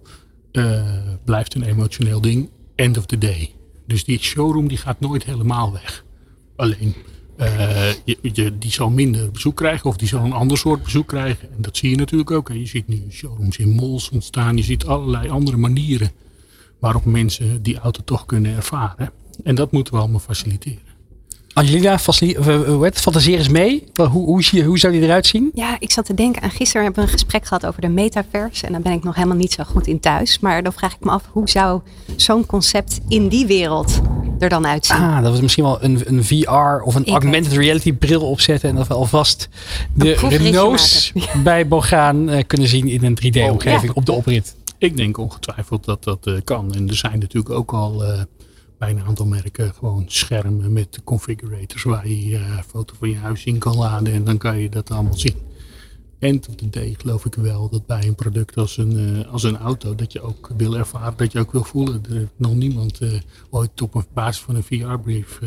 [0.52, 0.82] uh,
[1.24, 2.50] blijft een emotioneel ding.
[2.74, 3.54] End of the day.
[3.86, 6.04] Dus die showroom die gaat nooit helemaal weg.
[6.56, 6.94] Alleen
[8.58, 11.50] die zal minder bezoek krijgen of die zal een ander soort bezoek krijgen.
[11.52, 12.48] En dat zie je natuurlijk ook.
[12.48, 14.56] Je ziet nu showrooms in malls ontstaan.
[14.56, 16.10] Je ziet allerlei andere manieren
[16.80, 19.12] waarop mensen die auto toch kunnen ervaren.
[19.44, 20.89] En dat moeten we allemaal faciliteren.
[21.52, 23.84] Angelina, fantaseer eens mee.
[23.94, 25.50] Hoe, hoe, hoe, hoe zou die eruit zien?
[25.54, 28.66] Ja, ik zat te denken aan gisteren hebben we een gesprek gehad over de metaverse.
[28.66, 30.38] En daar ben ik nog helemaal niet zo goed in thuis.
[30.38, 31.80] Maar dan vraag ik me af, hoe zou
[32.16, 34.00] zo'n concept in die wereld
[34.38, 34.96] er dan uitzien?
[34.96, 38.68] Ah, dat was misschien wel een, een VR of een augmented reality bril opzetten.
[38.68, 39.48] En dat we alvast
[39.94, 41.12] de Renaults
[41.44, 44.54] bij Bogaan uh, kunnen zien in een 3D-omgeving op de oprit.
[44.78, 46.74] Ik denk ongetwijfeld dat dat uh, kan.
[46.74, 48.02] En er zijn natuurlijk ook al...
[48.02, 48.20] Uh,
[48.80, 53.44] bij een aantal merken gewoon schermen met configurators waar je uh, foto van je huis
[53.44, 55.34] in kan laden en dan kan je dat allemaal zien.
[56.18, 59.42] En tot de D geloof ik wel dat bij een product als een, uh, als
[59.42, 62.02] een auto dat je ook wil ervaren, dat je ook wil voelen.
[62.08, 63.20] Er heeft nog niemand uh,
[63.50, 65.40] ooit op basis van een VR-brief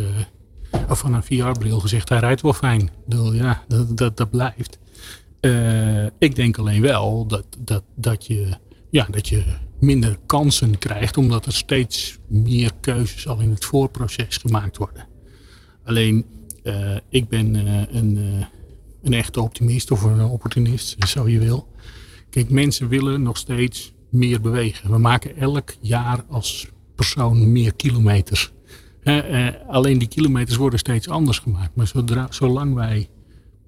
[0.89, 2.89] of van een VR-bril gezegd hij rijdt wel fijn.
[3.31, 4.79] Ja, dat, dat, dat blijft.
[6.17, 8.57] ik denk alleen wel dat, dat, dat, je,
[8.89, 9.43] ja, dat je
[9.84, 15.07] minder kansen krijgt, omdat er steeds meer keuzes al in het voorproces gemaakt worden.
[15.84, 16.25] Alleen,
[16.63, 18.45] uh, ik ben uh, een, uh,
[19.01, 21.67] een echte optimist of een opportunist, zo je wil.
[22.29, 24.91] Kijk, mensen willen nog steeds meer bewegen.
[24.91, 28.51] We maken elk jaar als persoon meer kilometers.
[29.67, 31.75] alleen die kilometers worden steeds anders gemaakt.
[31.75, 33.09] Maar zodra, zolang wij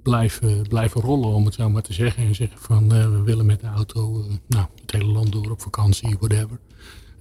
[0.05, 2.23] blijven, blijven rollen, om het zo maar te zeggen.
[2.23, 5.51] En zeggen van uh, we willen met de auto uh, nou, het hele land door
[5.51, 6.59] op vakantie, whatever.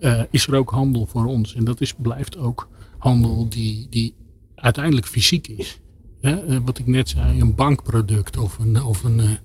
[0.01, 1.55] Uh, is er ook handel voor ons.
[1.55, 2.68] En dat is, blijft ook
[2.99, 4.14] handel die, die
[4.55, 5.80] uiteindelijk fysiek is.
[6.64, 9.39] Wat ik net zei, een bankproduct of een, of een,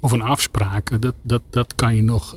[0.00, 2.36] of een afspraak, dat, dat, dat kan je nog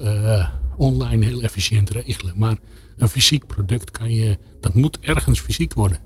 [0.78, 2.34] online heel efficiënt regelen.
[2.38, 2.58] Maar
[2.98, 6.00] een fysiek product kan je, dat moet ergens fysiek worden.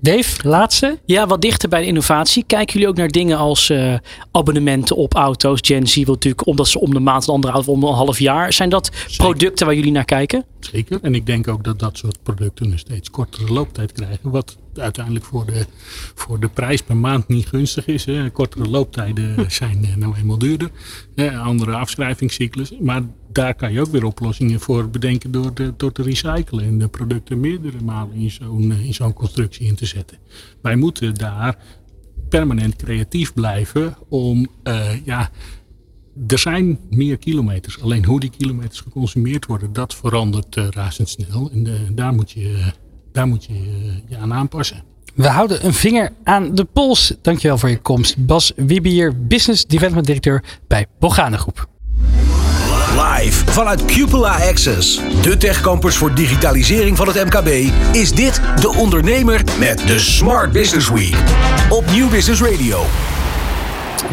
[0.00, 0.98] Dave, laatste.
[1.04, 2.44] Ja, wat dichter bij de innovatie.
[2.46, 3.94] Kijken jullie ook naar dingen als uh,
[4.30, 5.58] abonnementen op auto's?
[5.62, 8.18] Gen Z wil natuurlijk, omdat ze om de maand, een andere auto om een half
[8.18, 8.52] jaar.
[8.52, 10.44] Zijn dat producten waar jullie naar kijken?
[10.60, 10.98] Zeker.
[11.02, 14.30] En ik denk ook dat dat soort producten een steeds kortere looptijd krijgen.
[14.30, 15.66] Wat uiteindelijk voor de,
[16.14, 18.04] voor de prijs per maand niet gunstig is.
[18.04, 18.30] Hè.
[18.30, 20.70] Kortere looptijden zijn uh, nou eenmaal duurder.
[21.14, 21.36] Hè.
[21.36, 22.72] Andere afschrijvingscyclus.
[22.80, 23.02] Maar
[23.32, 26.64] daar kan je ook weer oplossingen voor bedenken door, de, door te recyclen.
[26.64, 30.18] En de producten meerdere malen in zo'n eh, in zo'n constructie in te zetten.
[30.62, 31.56] Wij moeten daar
[32.28, 35.30] permanent creatief blijven om uh, ja,
[36.26, 37.80] er zijn meer kilometers.
[37.80, 41.50] Alleen hoe die kilometers geconsumeerd worden, dat verandert uh, razendsnel.
[41.50, 42.72] En uh, daar moet je
[43.14, 43.52] daar moet je
[44.08, 44.82] je aan aanpassen.
[45.14, 47.14] We houden een vinger aan de pols.
[47.22, 48.26] Dankjewel voor je komst.
[48.26, 51.68] Bas Wibier, Business Development Directeur bij Bogane Groep.
[52.90, 59.42] Live vanuit Cupola Access, de techcampus voor digitalisering van het MKB, is dit De Ondernemer
[59.58, 61.16] met de Smart Business Week
[61.70, 62.84] op Nieuw Business Radio.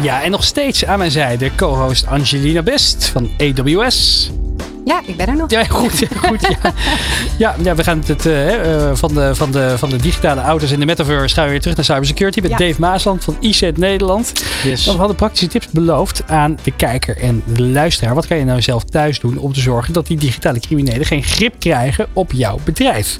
[0.00, 4.30] Ja, en nog steeds aan mijn zijde co-host Angelina Best van AWS.
[4.84, 5.50] Ja, ik ben er nog.
[5.50, 6.02] Ja, goed.
[6.26, 6.72] goed ja.
[7.38, 10.80] ja, ja, we gaan het uh, van, de, van, de, van de digitale auto's in
[10.80, 14.32] de metaverse gaan we weer terug naar cybersecurity met Dave Maasland van IZ Nederland.
[14.64, 14.84] Yes.
[14.84, 18.14] We hadden praktische tips beloofd aan de kijker en de luisteraar.
[18.14, 21.22] Wat kan je nou zelf thuis doen om te zorgen dat die digitale criminelen geen
[21.22, 23.18] grip krijgen op jouw bedrijf?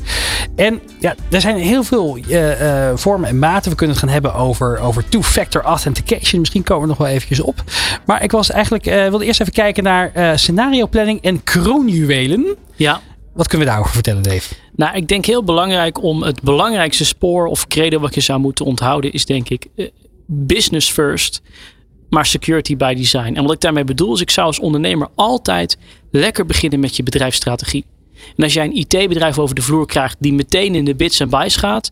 [0.56, 2.50] En ja, er zijn heel veel uh,
[2.94, 3.70] vormen en maten.
[3.70, 6.40] We kunnen het gaan hebben over, over two-factor authentication.
[6.40, 7.64] Misschien komen we nog wel eventjes op.
[8.06, 12.56] Maar ik was eigenlijk, wilde eerst even kijken naar scenario planning en kroonjuwelen.
[12.76, 13.00] Ja.
[13.34, 14.54] Wat kunnen we daarover vertellen, Dave?
[14.76, 18.64] Nou, ik denk heel belangrijk om het belangrijkste spoor of credo wat je zou moeten
[18.64, 19.88] onthouden, is denk ik uh,
[20.26, 21.42] business first,
[22.08, 23.34] maar security by design.
[23.34, 25.78] En wat ik daarmee bedoel is, ik zou als ondernemer altijd
[26.10, 27.84] lekker beginnen met je bedrijfsstrategie.
[28.36, 31.30] En als jij een IT-bedrijf over de vloer krijgt die meteen in de bits en
[31.30, 31.90] bytes gaat,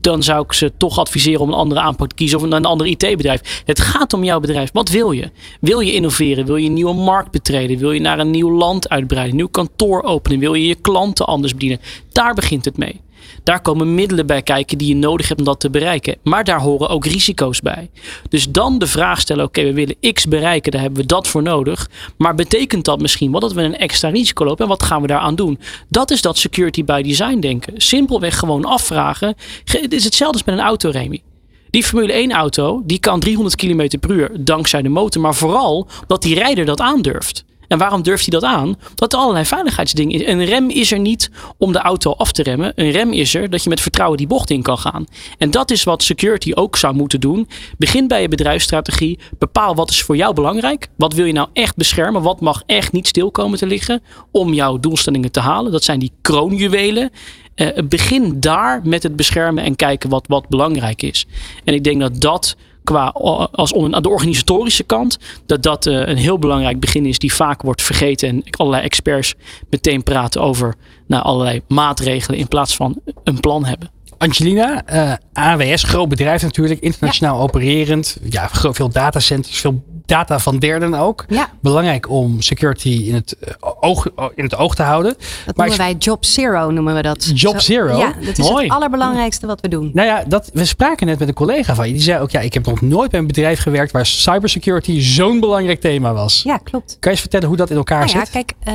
[0.00, 2.86] dan zou ik ze toch adviseren om een andere aanpak te kiezen of een ander
[2.86, 3.62] IT-bedrijf.
[3.64, 4.70] Het gaat om jouw bedrijf.
[4.72, 5.30] Wat wil je?
[5.60, 6.46] Wil je innoveren?
[6.46, 7.78] Wil je een nieuwe markt betreden?
[7.78, 9.30] Wil je naar een nieuw land uitbreiden?
[9.30, 10.38] Een nieuw kantoor openen?
[10.38, 11.80] Wil je je klanten anders bedienen?
[12.12, 13.00] Daar begint het mee.
[13.42, 16.16] Daar komen middelen bij kijken die je nodig hebt om dat te bereiken.
[16.22, 17.90] Maar daar horen ook risico's bij.
[18.28, 21.42] Dus dan de vraag stellen: oké, we willen X bereiken, daar hebben we dat voor
[21.42, 21.90] nodig.
[22.16, 25.06] Maar betekent dat misschien wel dat we een extra risico lopen en wat gaan we
[25.06, 25.58] daaraan doen?
[25.88, 27.72] Dat is dat security by design denken.
[27.76, 29.34] Simpelweg gewoon afvragen.
[29.64, 31.22] Het is hetzelfde als met een auto, Remy.
[31.70, 35.88] Die Formule 1 auto, die kan 300 km per uur dankzij de motor, maar vooral
[36.06, 37.44] dat die rijder dat aandurft.
[37.68, 38.76] En waarom durft hij dat aan?
[38.94, 40.26] Dat er allerlei veiligheidsdingen is.
[40.26, 42.72] Een rem is er niet om de auto af te remmen.
[42.74, 45.06] Een rem is er dat je met vertrouwen die bocht in kan gaan.
[45.38, 47.48] En dat is wat security ook zou moeten doen.
[47.78, 49.18] Begin bij je bedrijfsstrategie.
[49.38, 50.88] Bepaal wat is voor jou belangrijk.
[50.96, 52.22] Wat wil je nou echt beschermen?
[52.22, 55.72] Wat mag echt niet stil komen te liggen om jouw doelstellingen te halen?
[55.72, 57.10] Dat zijn die kroonjuwelen.
[57.56, 61.26] Uh, begin daar met het beschermen en kijken wat, wat belangrijk is.
[61.64, 62.56] En ik denk dat dat
[62.86, 63.06] qua
[63.52, 67.62] als aan de organisatorische kant, dat dat uh, een heel belangrijk begin is die vaak
[67.62, 69.34] wordt vergeten en allerlei experts
[69.70, 70.74] meteen praten over
[71.06, 73.90] nou, allerlei maatregelen in plaats van een plan hebben.
[74.18, 78.18] Angelina, uh, eh, AWS, groot bedrijf natuurlijk, internationaal opererend.
[78.30, 81.24] Ja, veel datacenters, veel data van derden ook.
[81.28, 81.50] Ja.
[81.60, 85.14] Belangrijk om security in het, eh, oog, in het oog te houden.
[85.46, 87.30] Dat maar noemen wij Job Zero, noemen we dat.
[87.34, 87.98] Job Zero?
[87.98, 89.90] Ja, dat is het allerbelangrijkste wat we doen.
[89.94, 91.92] Nou ja, dat, we spraken net met een collega van je.
[91.92, 95.40] Die zei ook, ja, ik heb nog nooit bij een bedrijf gewerkt waar cybersecurity zo'n
[95.40, 96.42] belangrijk thema was.
[96.42, 96.86] Ja, klopt.
[96.86, 98.32] Kan je eens vertellen hoe dat in elkaar nou zit?
[98.32, 98.74] Ja, kijk, uh,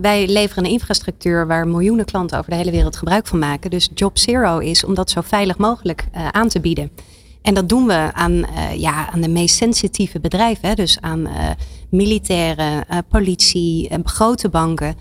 [0.00, 3.70] wij leveren een infrastructuur waar miljoenen klanten over de hele wereld gebruik van maken.
[3.70, 6.90] Dus Job Zero is om dat zo veilig mogelijk uh, aan te bieden.
[7.42, 10.68] En dat doen we aan, uh, ja, aan de meest sensitieve bedrijven.
[10.68, 10.74] Hè?
[10.74, 11.50] Dus aan uh,
[11.90, 14.94] militairen, uh, politie, grote banken.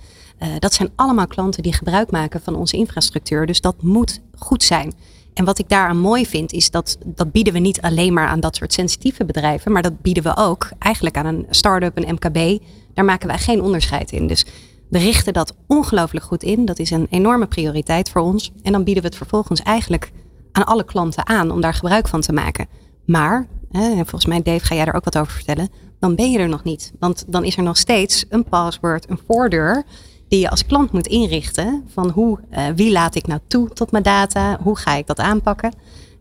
[0.60, 3.46] dat zijn allemaal klanten die gebruik maken van onze infrastructuur.
[3.46, 4.94] Dus dat moet goed zijn.
[5.34, 8.40] En wat ik daaraan mooi vind, is dat dat bieden we niet alleen maar aan
[8.40, 9.72] dat soort sensitieve bedrijven.
[9.72, 12.64] Maar dat bieden we ook eigenlijk aan een start-up, een MKB.
[12.94, 14.28] Daar maken wij geen onderscheid in.
[14.28, 14.46] Dus
[14.90, 16.66] we richten dat ongelooflijk goed in.
[16.66, 18.52] Dat is een enorme prioriteit voor ons.
[18.64, 20.12] En dan bieden we het vervolgens eigenlijk
[20.58, 22.68] aan alle klanten aan om daar gebruik van te maken.
[23.06, 23.48] Maar,
[23.96, 26.64] volgens mij Dave ga jij er ook wat over vertellen, dan ben je er nog
[26.64, 26.94] niet.
[27.00, 29.84] Want dan is er nog steeds een password, een voordeur
[30.28, 31.84] die je als klant moet inrichten.
[31.94, 34.60] Van hoe, uh, wie laat ik nou toe tot mijn data?
[34.62, 35.74] Hoe ga ik dat aanpakken?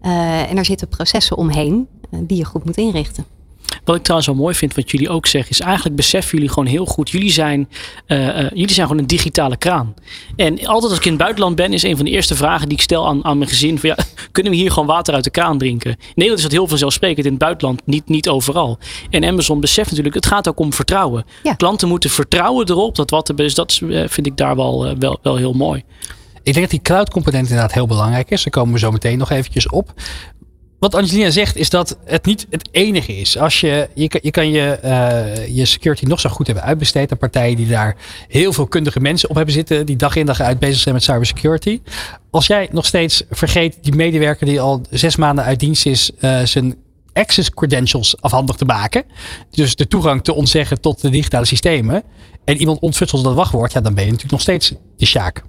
[0.03, 3.25] Uh, en er zitten processen omheen uh, die je goed moet inrichten.
[3.87, 6.67] Wat ik trouwens wel mooi vind, wat jullie ook zeggen, is eigenlijk beseffen jullie gewoon
[6.67, 7.11] heel goed.
[7.11, 7.69] Jullie zijn,
[8.07, 9.95] uh, uh, jullie zijn gewoon een digitale kraan.
[10.37, 12.77] En altijd als ik in het buitenland ben, is een van de eerste vragen die
[12.77, 13.97] ik stel aan, aan mijn gezin: van, ja,
[14.33, 15.91] kunnen we hier gewoon water uit de kraan drinken?
[15.91, 18.79] In Nederland is dat heel vanzelfsprekend, in het buitenland niet, niet overal.
[19.11, 21.25] En Amazon beseft natuurlijk, het gaat ook om vertrouwen.
[21.43, 21.55] Ja.
[21.55, 23.55] Klanten moeten vertrouwen erop dat wat er is.
[23.55, 23.73] Dat
[24.07, 25.83] vind ik daar wel, wel, wel heel mooi.
[26.43, 28.43] ik denk dat die cloud component inderdaad heel belangrijk is.
[28.43, 29.93] Daar komen we zo meteen nog eventjes op.
[30.79, 33.39] Wat Angelina zegt is dat het niet het enige is.
[33.39, 37.13] Als je, je, kan je, kan je, uh, je security nog zo goed hebben uitbesteed
[37.13, 37.97] aan partijen die daar
[38.29, 41.05] heel veel kundige mensen op hebben zitten, die dag in dag uit bezig zijn met
[41.05, 41.81] cybersecurity.
[42.31, 46.41] Als jij nog steeds vergeet die medewerker die al zes maanden uit dienst is, uh,
[46.43, 46.77] zijn
[47.13, 49.05] access credentials afhandig te maken.
[49.51, 52.03] Dus de toegang te ontzeggen tot de digitale systemen.
[52.45, 53.73] En iemand ontfutselt dat wachtwoord.
[53.73, 55.43] Ja, dan ben je natuurlijk nog steeds de sjaak.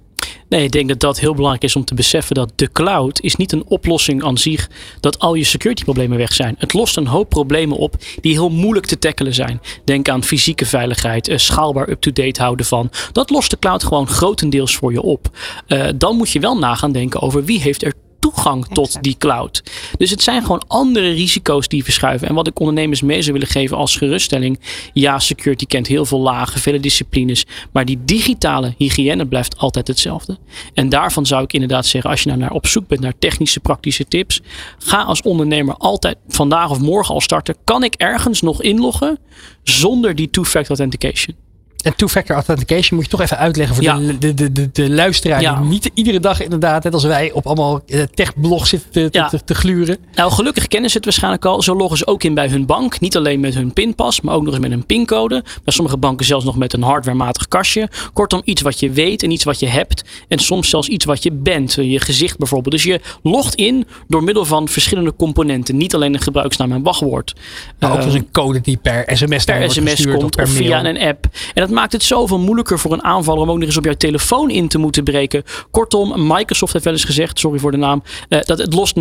[0.48, 3.36] Nee, ik denk dat dat heel belangrijk is om te beseffen dat de cloud is
[3.36, 4.70] niet een oplossing aan zich
[5.00, 6.54] dat al je security problemen weg zijn.
[6.58, 9.60] Het lost een hoop problemen op die heel moeilijk te tackelen zijn.
[9.84, 12.90] Denk aan fysieke veiligheid, eh, schaalbaar up-to-date houden van.
[13.12, 15.28] Dat lost de cloud gewoon grotendeels voor je op.
[15.68, 17.92] Uh, dan moet je wel nagaan denken over wie heeft er
[18.32, 19.62] toegang tot die cloud.
[19.98, 22.28] Dus het zijn gewoon andere risico's die verschuiven.
[22.28, 24.60] En wat ik ondernemers mee zou willen geven als geruststelling.
[24.92, 27.46] Ja, security kent heel veel lagen, vele disciplines.
[27.72, 30.38] Maar die digitale hygiëne blijft altijd hetzelfde.
[30.74, 33.60] En daarvan zou ik inderdaad zeggen, als je nou naar op zoek bent naar technische,
[33.60, 34.40] praktische tips.
[34.78, 37.56] Ga als ondernemer altijd vandaag of morgen al starten.
[37.64, 39.18] Kan ik ergens nog inloggen
[39.62, 41.47] zonder die two-factor authentication?
[41.82, 45.38] En two-factor authentication moet je toch even uitleggen voor de, de, de, de, de luisteraar.
[45.38, 49.44] Die niet iedere dag inderdaad, net als wij, op allemaal eh, techblogs zitten te, te,
[49.44, 49.96] te, gluren.
[50.14, 51.62] Nou, gelukkig kennen ze het waarschijnlijk al.
[51.62, 53.00] Zo loggen ze ook in bij hun bank.
[53.00, 55.44] Niet alleen met hun pinpas, maar ook nog eens met een pincode.
[55.64, 57.88] Bij sommige banken zelfs nog met een hardwarematig kastje.
[58.12, 60.04] Kortom, iets wat je weet en iets wat je hebt.
[60.28, 61.72] En soms zelfs iets wat je bent.
[61.72, 62.74] Je gezicht bijvoorbeeld.
[62.74, 65.76] Dus je logt in door middel van verschillende componenten.
[65.76, 67.34] Niet alleen een gebruiksnaam en wachtwoord.
[67.78, 70.98] Maar ook uh, een code die per sms, per SMS komt of, of via een
[70.98, 71.24] app.
[71.54, 73.94] En dat maakt het zoveel moeilijker voor een aanvaller om ook nog eens op jouw
[73.94, 75.42] telefoon in te moeten breken.
[75.70, 79.00] Kortom, Microsoft heeft wel eens gezegd, sorry voor de naam, uh, dat het lost 99%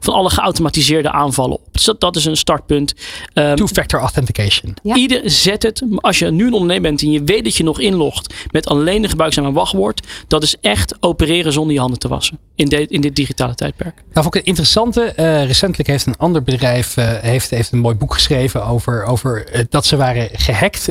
[0.00, 1.68] van alle geautomatiseerde aanvallen op.
[1.72, 2.94] Dus dat, dat is een startpunt.
[3.34, 4.74] Um, Two-factor authentication.
[4.82, 4.94] Ja.
[4.94, 5.82] Ieder zet het.
[5.96, 9.02] Als je nu een ondernemer bent en je weet dat je nog inlogt met alleen
[9.02, 12.86] de gebruikzaam en wachtwoord, dat is echt opereren zonder je handen te wassen in, de,
[12.86, 13.94] in dit digitale tijdperk.
[13.94, 15.12] Nou, vond ik het interessante.
[15.16, 19.54] Uh, recentelijk heeft een ander bedrijf uh, heeft, heeft een mooi boek geschreven over, over
[19.54, 20.88] uh, dat ze waren gehackt.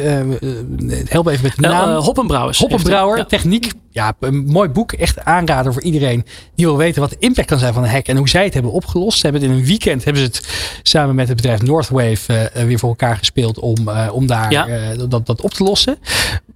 [1.06, 2.04] Help even met de naam.
[2.04, 2.58] Hoppenbrouwers.
[2.58, 3.26] Hoppenbrouwer, ja.
[3.26, 3.72] techniek.
[3.90, 4.92] Ja, een mooi boek.
[4.92, 8.08] Echt aanrader voor iedereen die wil weten wat de impact kan zijn van een hack
[8.08, 9.20] en hoe zij het hebben opgelost.
[9.20, 10.48] Ze hebben het in een weekend hebben ze het
[10.84, 13.76] samen met het bedrijf Northwave weer voor elkaar gespeeld om,
[14.12, 14.96] om daar ja.
[15.08, 15.98] dat, dat op te lossen.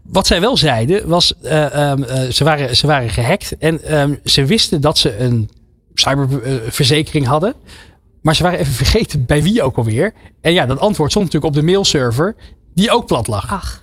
[0.04, 4.46] Wat zij wel zeiden was, um, uh, ze, waren, ze waren gehackt en um, ze
[4.46, 5.50] wisten dat ze een
[5.94, 7.54] cyberverzekering hadden.
[8.22, 10.14] Maar ze waren even vergeten bij wie ook alweer.
[10.42, 12.36] En ja, dat antwoord stond natuurlijk op de mailserver
[12.76, 13.52] die ook plat lag.
[13.52, 13.82] Ach.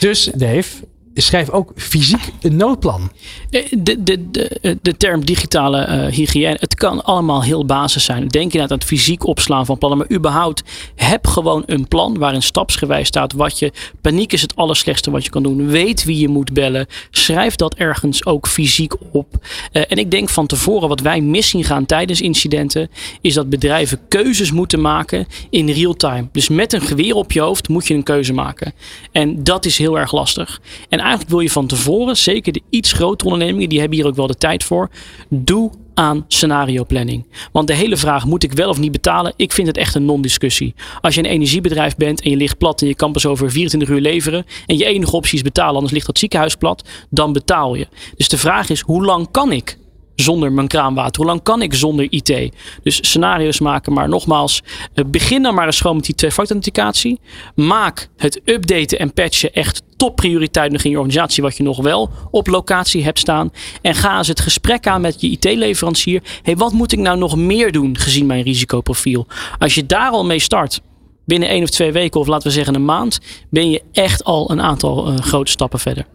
[0.00, 0.84] Dus Dave,
[1.22, 3.10] schrijf ook fysiek een noodplan.
[3.50, 8.28] De, de, de, de term digitale uh, hygiëne, het kan allemaal heel basis zijn.
[8.28, 10.62] Denk je aan het fysiek opslaan van plannen, maar überhaupt
[10.94, 13.72] heb gewoon een plan waarin stapsgewijs staat wat je.
[14.00, 15.66] Paniek is het allerslechtste wat je kan doen.
[15.66, 16.86] Weet wie je moet bellen.
[17.10, 19.46] Schrijf dat ergens ook fysiek op.
[19.72, 22.90] En ik denk van tevoren wat wij missie gaan tijdens incidenten,
[23.20, 26.28] is dat bedrijven keuzes moeten maken in real time.
[26.32, 28.72] Dus met een geweer op je hoofd moet je een keuze maken.
[29.12, 30.60] En dat is heel erg lastig.
[30.88, 34.14] En eigenlijk wil je van tevoren, zeker de iets grotere ondernemingen, die hebben hier ook
[34.16, 34.90] wel de tijd voor.
[35.28, 37.26] Doe aan scenario planning.
[37.52, 39.32] Want de hele vraag, moet ik wel of niet betalen?
[39.36, 40.74] Ik vind het echt een non-discussie.
[41.00, 43.88] Als je een energiebedrijf bent en je ligt plat en je kan pas over 24
[43.88, 47.74] uur leveren en je enige optie is betalen, anders ligt dat ziekenhuis plat, dan betaal
[47.74, 47.86] je.
[48.16, 49.78] Dus de vraag is, hoe lang kan ik
[50.16, 51.16] zonder mijn kraanwater?
[51.16, 52.52] Hoe lang kan ik zonder IT?
[52.82, 54.62] Dus scenario's maken, maar nogmaals,
[55.06, 57.20] begin dan maar eens gewoon met die twee-factor authenticatie.
[57.54, 62.10] Maak het updaten en patchen echt topprioriteit nog in je organisatie, wat je nog wel
[62.30, 63.50] op locatie hebt staan.
[63.82, 66.22] En ga eens het gesprek aan met je IT-leverancier.
[66.42, 69.26] hey, wat moet ik nou nog meer doen gezien mijn risicoprofiel?
[69.58, 70.80] Als je daar al mee start,
[71.24, 74.50] binnen één of twee weken, of laten we zeggen een maand, ben je echt al
[74.50, 76.06] een aantal uh, grote stappen verder.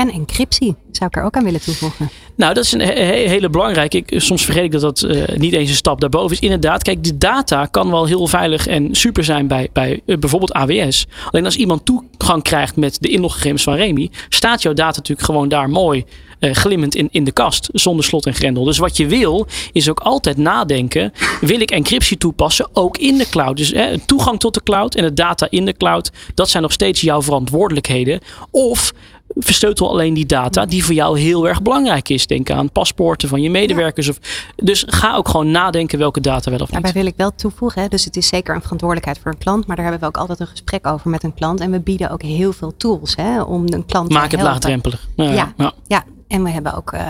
[0.00, 2.10] En encryptie zou ik er ook aan willen toevoegen.
[2.36, 3.96] Nou, dat is een he hele belangrijke.
[3.96, 6.38] Ik, soms vergeet ik dat dat uh, niet eens een stap daarboven is.
[6.38, 10.52] Inderdaad, kijk, de data kan wel heel veilig en super zijn bij, bij uh, bijvoorbeeld
[10.52, 11.06] AWS.
[11.30, 15.48] Alleen als iemand toegang krijgt met de inloggegevens van Remy, staat jouw data natuurlijk gewoon
[15.48, 16.04] daar mooi
[16.40, 18.64] uh, glimmend in, in de kast, zonder slot en grendel.
[18.64, 23.28] Dus wat je wil, is ook altijd nadenken: wil ik encryptie toepassen ook in de
[23.28, 23.56] cloud?
[23.56, 26.72] Dus hè, toegang tot de cloud en de data in de cloud, dat zijn nog
[26.72, 28.20] steeds jouw verantwoordelijkheden.
[28.50, 28.92] Of
[29.34, 32.26] versleutel alleen die data die voor jou heel erg belangrijk is.
[32.26, 34.06] Denk aan paspoorten van je medewerkers.
[34.06, 34.12] Ja.
[34.12, 34.18] Of,
[34.56, 36.82] dus ga ook gewoon nadenken welke data wel of niet.
[36.82, 37.82] Daarbij wil ik wel toevoegen.
[37.82, 39.66] Hè, dus het is zeker een verantwoordelijkheid voor een klant.
[39.66, 41.60] Maar daar hebben we ook altijd een gesprek over met een klant.
[41.60, 45.08] En we bieden ook heel veel tools hè, om een klant Maak te het laagdrempelig.
[45.16, 45.72] Ja, ja, ja.
[45.86, 46.04] ja.
[46.28, 47.00] En we hebben ook uh,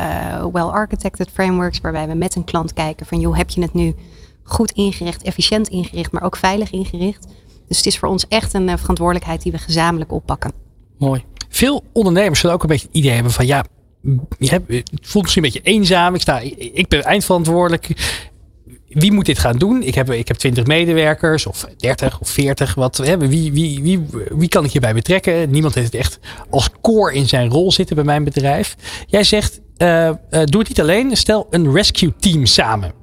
[0.52, 1.80] well-architected frameworks.
[1.80, 3.94] Waarbij we met een klant kijken van joh, heb je het nu
[4.42, 7.26] goed ingericht, efficiënt ingericht, maar ook veilig ingericht.
[7.68, 10.52] Dus het is voor ons echt een uh, verantwoordelijkheid die we gezamenlijk oppakken.
[10.98, 11.24] Mooi.
[11.50, 13.64] Veel ondernemers zullen ook een beetje het idee hebben van ja,
[14.48, 16.14] het voelt misschien een beetje eenzaam.
[16.14, 17.88] Ik, sta, ik ben eindverantwoordelijk.
[18.88, 19.82] Wie moet dit gaan doen?
[19.82, 22.74] Ik heb, ik heb 20 medewerkers of 30 of 40.
[22.74, 25.50] Wat, hè, wie, wie, wie, wie kan ik hierbij betrekken?
[25.50, 26.18] Niemand heeft het echt
[26.50, 28.76] als core in zijn rol zitten bij mijn bedrijf.
[29.06, 31.16] Jij zegt, uh, uh, doe het niet alleen.
[31.16, 32.99] Stel een rescue team samen.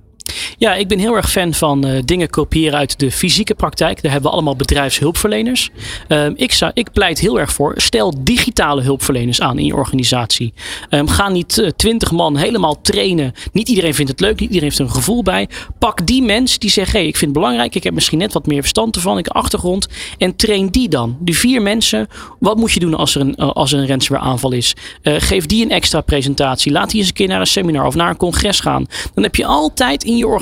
[0.58, 4.02] Ja, ik ben heel erg fan van uh, dingen kopiëren uit de fysieke praktijk.
[4.02, 5.70] Daar hebben we allemaal bedrijfshulpverleners.
[6.08, 10.54] Uh, ik, zou, ik pleit heel erg voor, stel digitale hulpverleners aan in je organisatie.
[10.90, 13.34] Um, ga niet uh, twintig man helemaal trainen.
[13.52, 15.50] Niet iedereen vindt het leuk, niet iedereen heeft er een gevoel bij.
[15.80, 17.76] Pak die mensen die zeggen, hey, ik vind het belangrijk.
[17.76, 19.88] Ik heb misschien net wat meer verstand ervan, ik heb achtergrond.
[20.18, 21.18] En train die dan.
[21.20, 22.08] Die vier mensen,
[22.40, 24.76] wat moet je doen als er een, als er een ransomware aanval is?
[25.02, 26.72] geef die een extra presentatie.
[26.72, 28.86] Laat die eens een keer naar een seminar of naar een congres gaan.
[29.14, 30.37] Dan heb je altijd in je organisatie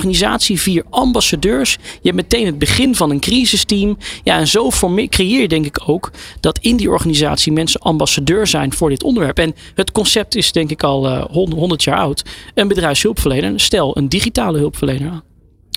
[0.58, 1.72] vier ambassadeurs.
[1.72, 3.98] Je hebt meteen het begin van een crisisteam.
[4.22, 4.70] Ja, en zo
[5.08, 9.38] creëer je denk ik ook dat in die organisatie mensen ambassadeur zijn voor dit onderwerp.
[9.38, 12.24] En het concept is denk ik al uh, 100 jaar oud.
[12.54, 15.22] Een bedrijfshulpverlener, stel een digitale hulpverlener aan.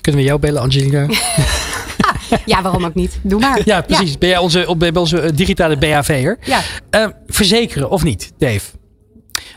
[0.00, 1.06] Kunnen we jou bellen, Angelina?
[2.46, 3.18] ja, waarom ook niet?
[3.22, 3.60] Doe maar.
[3.64, 4.10] Ja, precies.
[4.10, 4.18] Ja.
[4.18, 6.38] Ben jij onze, ben onze digitale BHV'er?
[6.44, 6.60] Ja.
[6.90, 8.79] Uh, verzekeren of niet, Dave?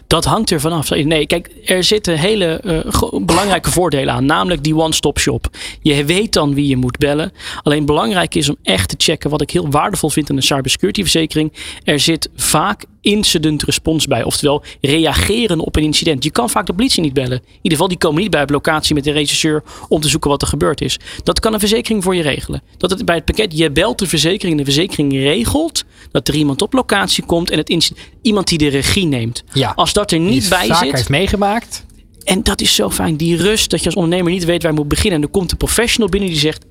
[0.07, 0.89] Dat hangt er vanaf.
[0.89, 4.25] Nee, kijk, er zitten hele uh, belangrijke voordelen aan.
[4.25, 5.49] Namelijk die one-stop shop.
[5.81, 7.31] Je weet dan wie je moet bellen.
[7.63, 9.29] Alleen belangrijk is om echt te checken.
[9.29, 11.53] Wat ik heel waardevol vind in een cybersecurity verzekering.
[11.83, 14.23] Er zit vaak incident response bij.
[14.23, 16.23] Oftewel reageren op een incident.
[16.23, 17.37] Je kan vaak de politie niet bellen.
[17.37, 20.29] In ieder geval, die komen niet bij op locatie met de regisseur om te zoeken
[20.29, 20.99] wat er gebeurd is.
[21.23, 22.61] Dat kan een verzekering voor je regelen.
[22.77, 24.57] Dat het bij het pakket, je belt de verzekering.
[24.57, 27.91] De verzekering regelt dat er iemand op locatie komt en het
[28.21, 29.43] iemand die de regie neemt.
[29.53, 30.91] Ja, als dat er niet bij vaak zit.
[30.91, 31.85] heeft meegemaakt.
[32.23, 33.17] En dat is zo fijn.
[33.17, 35.19] Die rust dat je als ondernemer niet weet waar je moet beginnen.
[35.19, 36.65] En er komt een professional binnen die zegt: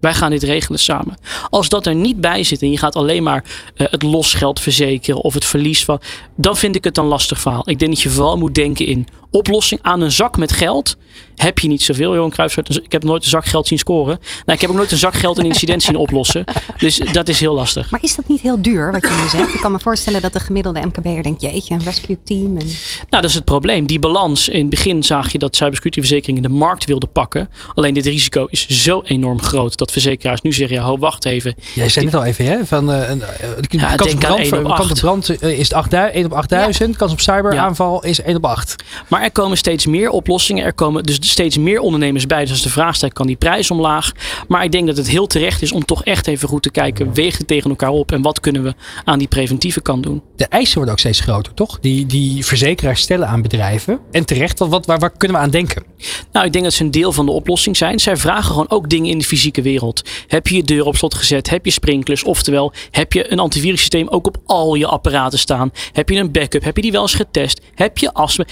[0.00, 1.18] wij gaan dit regelen samen.
[1.50, 3.44] Als dat er niet bij zit en je gaat alleen maar
[3.76, 6.00] uh, het losgeld verzekeren of het verlies van.
[6.36, 7.70] Dan vind ik het een lastig verhaal.
[7.70, 10.96] Ik denk dat je vooral moet denken in oplossing aan een zak met geld.
[11.36, 12.56] Heb je niet zoveel, Johan Cruijff.
[12.56, 14.18] Ik heb nooit een zak geld zien scoren.
[14.18, 16.44] Nou, ik heb ook nooit een zak geld een incident zien oplossen.
[16.78, 17.90] Dus dat is heel lastig.
[17.90, 19.54] Maar is dat niet heel duur wat je nu zegt?
[19.54, 22.56] Ik kan me voorstellen dat de gemiddelde MKB'er denkt, jeetje, een rescue team.
[22.56, 22.66] En...
[23.10, 23.86] Nou, dat is het probleem.
[23.86, 24.48] Die balans.
[24.48, 27.50] In het begin zag je dat cybersecurity verzekeringen de markt wilden pakken.
[27.74, 31.54] Alleen dit risico is zo enorm groot dat verzekeraars nu zeggen, ja, ho, wacht even.
[31.74, 32.66] Jij zei net al even, hè?
[32.66, 33.26] Van, uh, een, de
[33.68, 36.90] ja, kans, op brand, op kans op brand is 1 op 8000.
[36.90, 36.96] Ja.
[36.96, 38.08] Kans op cyberaanval ja.
[38.08, 38.84] is 1 op 8.
[39.08, 40.64] Maar er komen steeds meer oplossingen.
[40.64, 42.40] Er komen dus steeds meer ondernemers bij.
[42.40, 44.12] Dus als de vraag stelt, kan die prijs omlaag?
[44.48, 47.14] Maar ik denk dat het heel terecht is om toch echt even goed te kijken.
[47.14, 48.74] Weeg het tegen elkaar op en wat kunnen we
[49.04, 50.22] aan die preventieve kant doen?
[50.36, 51.78] De eisen worden ook steeds groter, toch?
[51.80, 53.98] Die, die verzekeraars stellen aan bedrijven.
[54.10, 55.84] En terecht, wat, waar, waar kunnen we aan denken?
[56.32, 57.98] Nou, ik denk dat ze een deel van de oplossing zijn.
[57.98, 60.02] Zij vragen gewoon ook dingen in de fysieke wereld.
[60.26, 61.50] Heb je je deur op slot gezet?
[61.50, 62.24] Heb je sprinklers?
[62.24, 65.70] Oftewel, heb je een antivirussysteem ook op al je apparaten staan?
[65.92, 66.64] Heb je een backup?
[66.64, 67.60] Heb je die wel eens getest?
[67.74, 68.44] Heb je astma?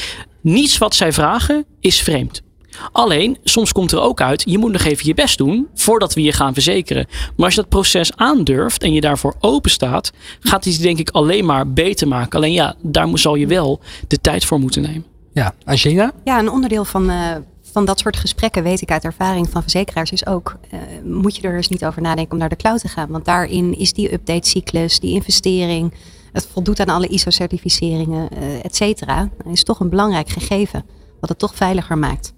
[0.45, 2.43] Niets wat zij vragen is vreemd.
[2.93, 6.23] Alleen, soms komt er ook uit, je moet nog even je best doen voordat we
[6.23, 7.07] je gaan verzekeren.
[7.09, 11.11] Maar als je dat proces aandurft en je daarvoor open staat, gaat het denk ik
[11.11, 12.39] alleen maar beter maken.
[12.39, 15.05] Alleen ja, daar zal je wel de tijd voor moeten nemen.
[15.33, 16.13] Ja, Angela?
[16.25, 20.13] Ja, een onderdeel van, uh, van dat soort gesprekken, weet ik uit ervaring van verzekeraars,
[20.13, 22.89] is ook, uh, moet je er dus niet over nadenken om naar de cloud te
[22.89, 23.09] gaan.
[23.09, 25.95] Want daarin is die update-cyclus, die investering,
[26.35, 30.85] het voldoet aan alle ISO-certificeringen, uh, et cetera, is toch een belangrijk gegeven,
[31.21, 32.35] wat het toch veiliger maakt.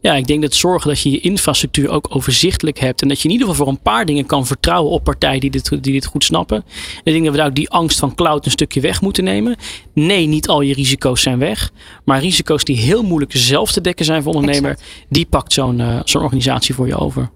[0.00, 3.02] Ja, ik denk dat zorgen dat je je infrastructuur ook overzichtelijk hebt.
[3.02, 5.50] En dat je in ieder geval voor een paar dingen kan vertrouwen op partijen die
[5.50, 6.56] dit, die dit goed snappen.
[6.56, 9.24] En ik denk dat we daar ook die angst van cloud een stukje weg moeten
[9.24, 9.56] nemen.
[9.94, 11.70] Nee, niet al je risico's zijn weg.
[12.04, 14.70] Maar risico's die heel moeilijk zelf te dekken zijn voor ondernemer.
[14.70, 15.06] Exact.
[15.08, 17.30] Die pakt zo'n uh, zo'n organisatie voor je over.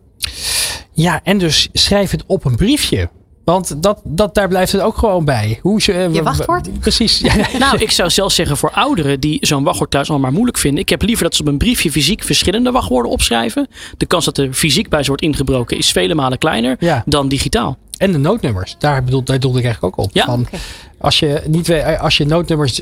[0.92, 3.10] Ja, en dus schrijf het op een briefje.
[3.44, 5.58] Want dat, dat, daar blijft het ook gewoon bij.
[5.62, 6.80] Hoe ze, je wachtwoord?
[6.80, 7.20] Precies.
[7.58, 10.80] nou, ik zou zelfs zeggen voor ouderen die zo'n wachtwoord thuis al maar moeilijk vinden.
[10.80, 13.68] Ik heb liever dat ze op een briefje fysiek verschillende wachtwoorden opschrijven.
[13.96, 17.02] De kans dat er fysiek bij ze wordt ingebroken is vele malen kleiner ja.
[17.06, 17.76] dan digitaal.
[17.98, 18.76] En de noodnummers.
[18.78, 20.14] Daar bedoelde, daar bedoelde ik eigenlijk ook op.
[20.14, 20.24] Ja.
[20.24, 20.60] Van, okay.
[20.98, 22.80] als, je niet, als je noodnummers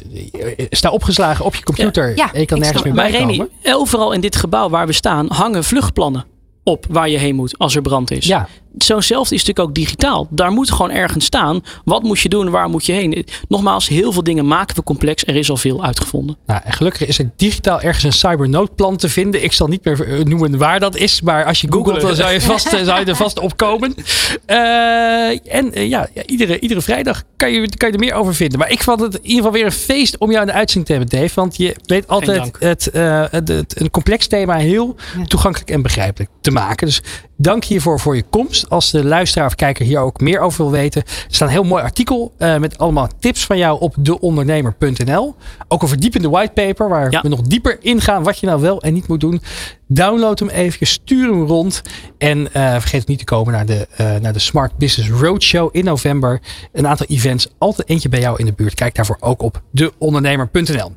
[0.71, 2.15] staan opgeslagen op je computer ja.
[2.15, 3.35] Ja, en je kan nergens meer bij komen.
[3.35, 6.25] Remy, overal in dit gebouw waar we staan hangen vluchtplannen
[6.65, 8.27] op waar je heen moet als er brand is.
[8.27, 8.49] Ja.
[8.79, 10.27] Zo'nzelfde is natuurlijk ook digitaal.
[10.31, 11.64] Daar moet gewoon ergens staan.
[11.85, 12.51] Wat moet je doen?
[12.51, 13.27] Waar moet je heen?
[13.49, 15.27] Nogmaals, heel veel dingen maken we complex.
[15.27, 16.37] Er is al veel uitgevonden.
[16.47, 19.45] Nou, en gelukkig is er digitaal ergens een cybernoodplan te vinden.
[19.45, 21.20] Ik zal niet meer noemen waar dat is.
[21.20, 23.95] Maar als je googelt, dan zou je, vast, zou je er vast op komen.
[24.47, 28.59] Uh, en uh, ja, iedere, iedere vrijdag kan je, kan je er meer over vinden.
[28.59, 30.87] Maar ik vond het in ieder geval weer een feest om jou in de uitzending
[30.87, 31.35] te hebben, Dave.
[31.35, 34.97] Want je weet altijd het, uh, het, het, een complex thema heel
[35.27, 36.87] toegankelijk en begrijpelijk te maken.
[36.87, 37.03] Dus
[37.43, 38.70] dank hiervoor voor je komst.
[38.70, 41.64] Als de luisteraar of kijker hier ook meer over wil weten, er staat een heel
[41.64, 45.34] mooi artikel uh, met allemaal tips van jou op deondernemer.nl.
[45.68, 47.20] Ook een verdiepende whitepaper waar ja.
[47.20, 49.43] we nog dieper ingaan wat je nou wel en niet moet doen.
[49.95, 51.82] Download hem even, stuur hem rond.
[52.18, 55.84] En uh, vergeet niet te komen naar de, uh, naar de Smart Business Roadshow in
[55.84, 56.40] november.
[56.72, 58.74] Een aantal events, altijd eentje bij jou in de buurt.
[58.74, 60.93] Kijk daarvoor ook op deondernemer.nl.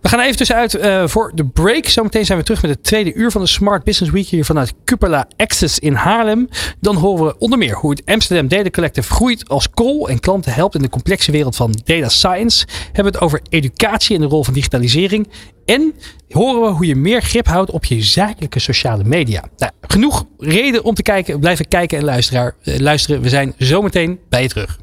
[0.00, 1.86] We gaan even tussenuit uh, voor de break.
[1.86, 4.74] Zometeen zijn we terug met het tweede uur van de Smart Business Week hier vanuit
[4.84, 6.48] Cupola Access in Haarlem.
[6.80, 10.52] Dan horen we onder meer hoe het Amsterdam Data Collective groeit als call en klanten
[10.52, 12.66] helpt in de complexe wereld van data science.
[12.84, 15.28] Hebben we het over educatie en de rol van digitalisering.
[15.70, 15.94] En
[16.30, 19.44] horen we hoe je meer grip houdt op je zakelijke sociale media.
[19.56, 22.54] Nou, genoeg reden om te kijken, blijven kijken en luisteren.
[22.62, 23.22] luisteren.
[23.22, 24.78] We zijn zometeen bij je terug.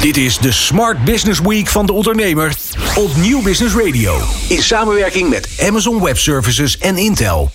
[0.00, 2.56] Dit is de Smart Business Week van de ondernemer
[2.96, 4.18] op Nieuw Business Radio.
[4.48, 7.50] In samenwerking met Amazon Web Services en Intel.